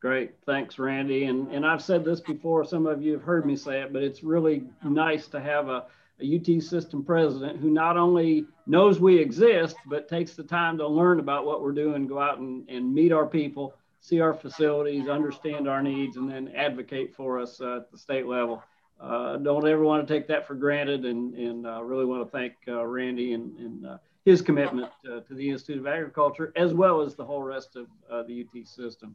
Great. 0.00 0.32
Thanks, 0.46 0.78
Randy. 0.78 1.24
And, 1.24 1.52
and 1.52 1.66
I've 1.66 1.82
said 1.82 2.06
this 2.06 2.20
before, 2.20 2.64
some 2.64 2.86
of 2.86 3.02
you 3.02 3.12
have 3.12 3.22
heard 3.22 3.44
me 3.44 3.54
say 3.54 3.82
it, 3.82 3.92
but 3.92 4.02
it's 4.02 4.22
really 4.22 4.64
nice 4.82 5.28
to 5.28 5.40
have 5.40 5.68
a, 5.68 5.84
a 6.22 6.36
UT 6.36 6.62
system 6.62 7.04
president 7.04 7.60
who 7.60 7.70
not 7.70 7.98
only 7.98 8.46
knows 8.66 8.98
we 8.98 9.18
exist, 9.18 9.76
but 9.86 10.08
takes 10.08 10.32
the 10.32 10.42
time 10.42 10.78
to 10.78 10.88
learn 10.88 11.20
about 11.20 11.44
what 11.44 11.62
we're 11.62 11.72
doing, 11.72 12.06
go 12.06 12.18
out 12.18 12.38
and, 12.38 12.66
and 12.70 12.94
meet 12.94 13.12
our 13.12 13.26
people, 13.26 13.74
see 14.00 14.20
our 14.20 14.32
facilities, 14.32 15.06
understand 15.06 15.68
our 15.68 15.82
needs, 15.82 16.16
and 16.16 16.30
then 16.30 16.50
advocate 16.56 17.14
for 17.14 17.38
us 17.38 17.60
uh, 17.60 17.76
at 17.76 17.90
the 17.92 17.98
state 17.98 18.26
level. 18.26 18.62
Uh, 18.98 19.36
don't 19.36 19.68
ever 19.68 19.82
want 19.82 20.06
to 20.06 20.12
take 20.12 20.26
that 20.28 20.46
for 20.46 20.54
granted 20.54 21.04
and, 21.04 21.34
and 21.34 21.66
uh, 21.66 21.82
really 21.82 22.06
want 22.06 22.24
to 22.24 22.30
thank 22.30 22.54
uh, 22.68 22.84
Randy 22.86 23.34
and, 23.34 23.54
and 23.58 23.86
uh, 23.86 23.98
his 24.24 24.40
commitment 24.40 24.90
to 25.04 25.22
the 25.30 25.50
Institute 25.50 25.78
of 25.78 25.86
Agriculture, 25.86 26.54
as 26.56 26.72
well 26.72 27.02
as 27.02 27.14
the 27.14 27.24
whole 27.24 27.42
rest 27.42 27.76
of 27.76 27.86
uh, 28.10 28.22
the 28.22 28.46
UT 28.46 28.66
system. 28.66 29.14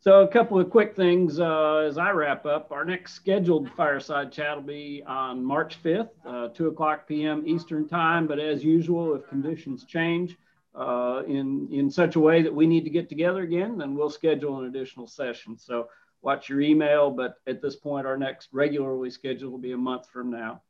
So 0.00 0.20
a 0.22 0.28
couple 0.28 0.60
of 0.60 0.70
quick 0.70 0.94
things 0.94 1.40
uh, 1.40 1.78
as 1.78 1.98
I 1.98 2.10
wrap 2.12 2.46
up. 2.46 2.70
Our 2.70 2.84
next 2.84 3.14
scheduled 3.14 3.68
fireside 3.72 4.30
chat 4.30 4.54
will 4.54 4.62
be 4.62 5.02
on 5.04 5.44
March 5.44 5.82
5th, 5.82 6.10
uh, 6.24 6.48
2 6.48 6.68
o'clock 6.68 7.08
p.m. 7.08 7.42
Eastern 7.44 7.88
time. 7.88 8.28
But 8.28 8.38
as 8.38 8.62
usual, 8.62 9.16
if 9.16 9.28
conditions 9.28 9.84
change 9.84 10.38
uh, 10.72 11.22
in, 11.26 11.68
in 11.72 11.90
such 11.90 12.14
a 12.14 12.20
way 12.20 12.42
that 12.42 12.54
we 12.54 12.64
need 12.64 12.84
to 12.84 12.90
get 12.90 13.08
together 13.08 13.42
again, 13.42 13.76
then 13.76 13.96
we'll 13.96 14.08
schedule 14.08 14.60
an 14.60 14.66
additional 14.66 15.08
session. 15.08 15.58
So 15.58 15.88
watch 16.22 16.48
your 16.48 16.60
email. 16.60 17.10
But 17.10 17.38
at 17.48 17.60
this 17.60 17.74
point, 17.74 18.06
our 18.06 18.16
next 18.16 18.50
regularly 18.52 19.10
scheduled 19.10 19.50
will 19.50 19.58
be 19.58 19.72
a 19.72 19.76
month 19.76 20.08
from 20.08 20.30
now. 20.30 20.62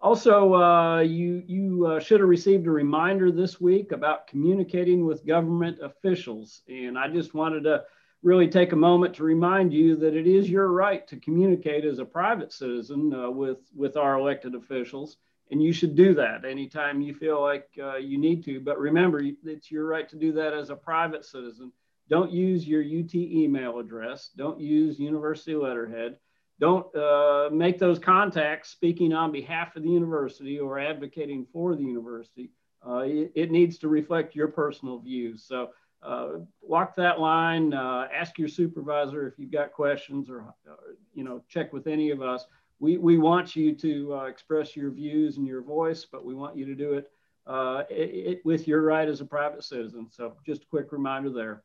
Also, 0.00 0.54
uh, 0.54 1.00
you, 1.00 1.42
you 1.48 1.86
uh, 1.86 1.98
should 1.98 2.20
have 2.20 2.28
received 2.28 2.68
a 2.68 2.70
reminder 2.70 3.32
this 3.32 3.60
week 3.60 3.90
about 3.90 4.28
communicating 4.28 5.04
with 5.04 5.26
government 5.26 5.80
officials. 5.82 6.62
And 6.68 6.96
I 6.96 7.08
just 7.08 7.34
wanted 7.34 7.64
to 7.64 7.82
really 8.22 8.48
take 8.48 8.72
a 8.72 8.76
moment 8.76 9.14
to 9.14 9.22
remind 9.22 9.72
you 9.72 9.96
that 9.96 10.14
it 10.14 10.26
is 10.26 10.50
your 10.50 10.72
right 10.72 11.06
to 11.08 11.16
communicate 11.16 11.84
as 11.84 11.98
a 11.98 12.04
private 12.04 12.52
citizen 12.52 13.12
uh, 13.14 13.30
with, 13.30 13.58
with 13.74 13.96
our 13.96 14.18
elected 14.18 14.54
officials. 14.54 15.18
And 15.50 15.62
you 15.62 15.72
should 15.72 15.94
do 15.94 16.14
that 16.14 16.44
anytime 16.44 17.00
you 17.00 17.14
feel 17.14 17.40
like 17.40 17.68
uh, 17.82 17.96
you 17.96 18.18
need 18.18 18.44
to. 18.44 18.60
But 18.60 18.78
remember, 18.78 19.22
it's 19.44 19.70
your 19.70 19.86
right 19.86 20.08
to 20.10 20.16
do 20.16 20.32
that 20.32 20.52
as 20.52 20.70
a 20.70 20.76
private 20.76 21.24
citizen. 21.24 21.72
Don't 22.10 22.30
use 22.30 22.66
your 22.66 22.82
UT 22.82 23.14
email 23.14 23.78
address. 23.78 24.30
Don't 24.36 24.60
use 24.60 24.98
university 24.98 25.54
letterhead. 25.54 26.16
Don't 26.60 26.94
uh, 26.96 27.48
make 27.52 27.78
those 27.78 27.98
contacts 27.98 28.70
speaking 28.70 29.12
on 29.12 29.30
behalf 29.30 29.76
of 29.76 29.82
the 29.84 29.90
university 29.90 30.58
or 30.58 30.78
advocating 30.78 31.46
for 31.52 31.76
the 31.76 31.84
university. 31.84 32.50
Uh, 32.86 33.04
it, 33.06 33.32
it 33.34 33.50
needs 33.50 33.78
to 33.78 33.88
reflect 33.88 34.34
your 34.34 34.48
personal 34.48 34.98
views. 34.98 35.44
So 35.46 35.70
uh, 36.02 36.28
walk 36.62 36.94
that 36.96 37.20
line, 37.20 37.74
uh, 37.74 38.08
ask 38.14 38.38
your 38.38 38.48
supervisor 38.48 39.26
if 39.26 39.38
you've 39.38 39.50
got 39.50 39.72
questions 39.72 40.30
or, 40.30 40.42
uh, 40.68 40.74
you 41.14 41.24
know, 41.24 41.42
check 41.48 41.72
with 41.72 41.86
any 41.86 42.10
of 42.10 42.22
us. 42.22 42.46
We, 42.80 42.96
we 42.98 43.18
want 43.18 43.56
you 43.56 43.74
to 43.74 44.14
uh, 44.14 44.24
express 44.24 44.76
your 44.76 44.90
views 44.90 45.38
and 45.38 45.46
your 45.46 45.62
voice, 45.62 46.04
but 46.04 46.24
we 46.24 46.34
want 46.34 46.56
you 46.56 46.64
to 46.66 46.74
do 46.74 46.92
it, 46.94 47.10
uh, 47.46 47.82
it, 47.90 47.94
it, 47.94 48.44
with 48.44 48.68
your 48.68 48.82
right 48.82 49.08
as 49.08 49.20
a 49.20 49.24
private 49.24 49.64
citizen. 49.64 50.06
So 50.10 50.34
just 50.46 50.62
a 50.62 50.66
quick 50.66 50.92
reminder 50.92 51.30
there. 51.30 51.62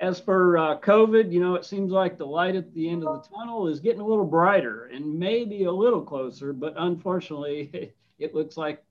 As 0.00 0.20
for 0.20 0.56
uh, 0.58 0.78
COVID, 0.78 1.32
you 1.32 1.40
know, 1.40 1.54
it 1.54 1.64
seems 1.64 1.90
like 1.90 2.16
the 2.16 2.26
light 2.26 2.56
at 2.56 2.72
the 2.74 2.88
end 2.88 3.04
of 3.04 3.22
the 3.22 3.36
tunnel 3.36 3.66
is 3.68 3.80
getting 3.80 4.00
a 4.00 4.06
little 4.06 4.24
brighter 4.24 4.86
and 4.92 5.18
maybe 5.18 5.64
a 5.64 5.72
little 5.72 6.02
closer, 6.02 6.52
but 6.52 6.74
unfortunately, 6.76 7.92
it 8.18 8.34
looks 8.34 8.56
like 8.56 8.84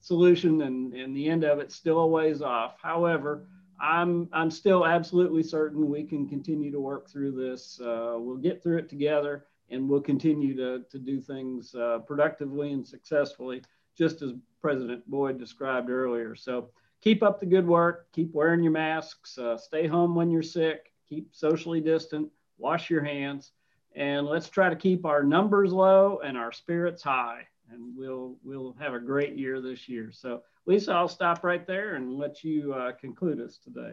solution 0.00 0.62
and, 0.62 0.94
and 0.94 1.16
the 1.16 1.28
end 1.28 1.44
of 1.44 1.58
it 1.58 1.72
still 1.72 2.00
a 2.00 2.06
ways 2.06 2.42
off. 2.42 2.76
However, 2.82 3.46
I'm 3.80 4.28
I'm 4.32 4.50
still 4.50 4.86
absolutely 4.86 5.42
certain 5.42 5.88
we 5.88 6.04
can 6.04 6.28
continue 6.28 6.70
to 6.70 6.80
work 6.80 7.08
through 7.08 7.32
this. 7.32 7.80
Uh, 7.80 8.16
we'll 8.18 8.36
get 8.36 8.62
through 8.62 8.78
it 8.78 8.88
together, 8.88 9.46
and 9.70 9.88
we'll 9.88 10.02
continue 10.02 10.54
to 10.56 10.84
to 10.90 10.98
do 10.98 11.20
things 11.20 11.74
uh, 11.74 11.98
productively 12.06 12.72
and 12.72 12.86
successfully, 12.86 13.62
just 13.96 14.22
as 14.22 14.32
President 14.60 15.08
Boyd 15.10 15.38
described 15.38 15.88
earlier. 15.88 16.34
So 16.34 16.70
keep 17.00 17.22
up 17.22 17.40
the 17.40 17.46
good 17.46 17.66
work. 17.66 18.12
Keep 18.12 18.34
wearing 18.34 18.62
your 18.62 18.72
masks. 18.72 19.38
Uh, 19.38 19.56
stay 19.56 19.86
home 19.86 20.14
when 20.14 20.30
you're 20.30 20.42
sick. 20.42 20.92
Keep 21.08 21.34
socially 21.34 21.80
distant. 21.80 22.28
Wash 22.58 22.90
your 22.90 23.02
hands, 23.02 23.52
and 23.94 24.26
let's 24.26 24.50
try 24.50 24.68
to 24.68 24.76
keep 24.76 25.06
our 25.06 25.22
numbers 25.22 25.72
low 25.72 26.20
and 26.22 26.36
our 26.36 26.52
spirits 26.52 27.02
high. 27.02 27.46
And 27.72 27.96
we'll 27.96 28.36
we'll 28.42 28.74
have 28.80 28.94
a 28.94 29.00
great 29.00 29.36
year 29.36 29.60
this 29.60 29.88
year. 29.88 30.10
So 30.12 30.42
Lisa, 30.66 30.92
I'll 30.92 31.08
stop 31.08 31.44
right 31.44 31.66
there 31.66 31.94
and 31.94 32.18
let 32.18 32.42
you 32.44 32.74
uh, 32.74 32.92
conclude 32.92 33.40
us 33.40 33.58
today. 33.62 33.92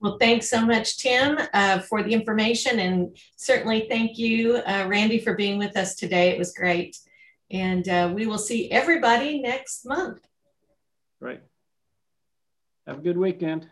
Well, 0.00 0.18
thanks 0.20 0.50
so 0.50 0.64
much, 0.64 0.98
Tim, 0.98 1.38
uh, 1.54 1.78
for 1.80 2.02
the 2.02 2.12
information. 2.12 2.80
And 2.80 3.16
certainly 3.36 3.86
thank 3.88 4.18
you, 4.18 4.56
uh, 4.56 4.86
Randy, 4.88 5.18
for 5.18 5.34
being 5.34 5.58
with 5.58 5.76
us 5.76 5.94
today. 5.94 6.30
It 6.30 6.38
was 6.38 6.52
great. 6.52 6.98
And 7.50 7.88
uh, 7.88 8.12
we 8.14 8.26
will 8.26 8.38
see 8.38 8.70
everybody 8.70 9.40
next 9.40 9.86
month. 9.86 10.20
Great. 11.20 11.40
Have 12.86 12.98
a 12.98 13.02
good 13.02 13.16
weekend. 13.16 13.68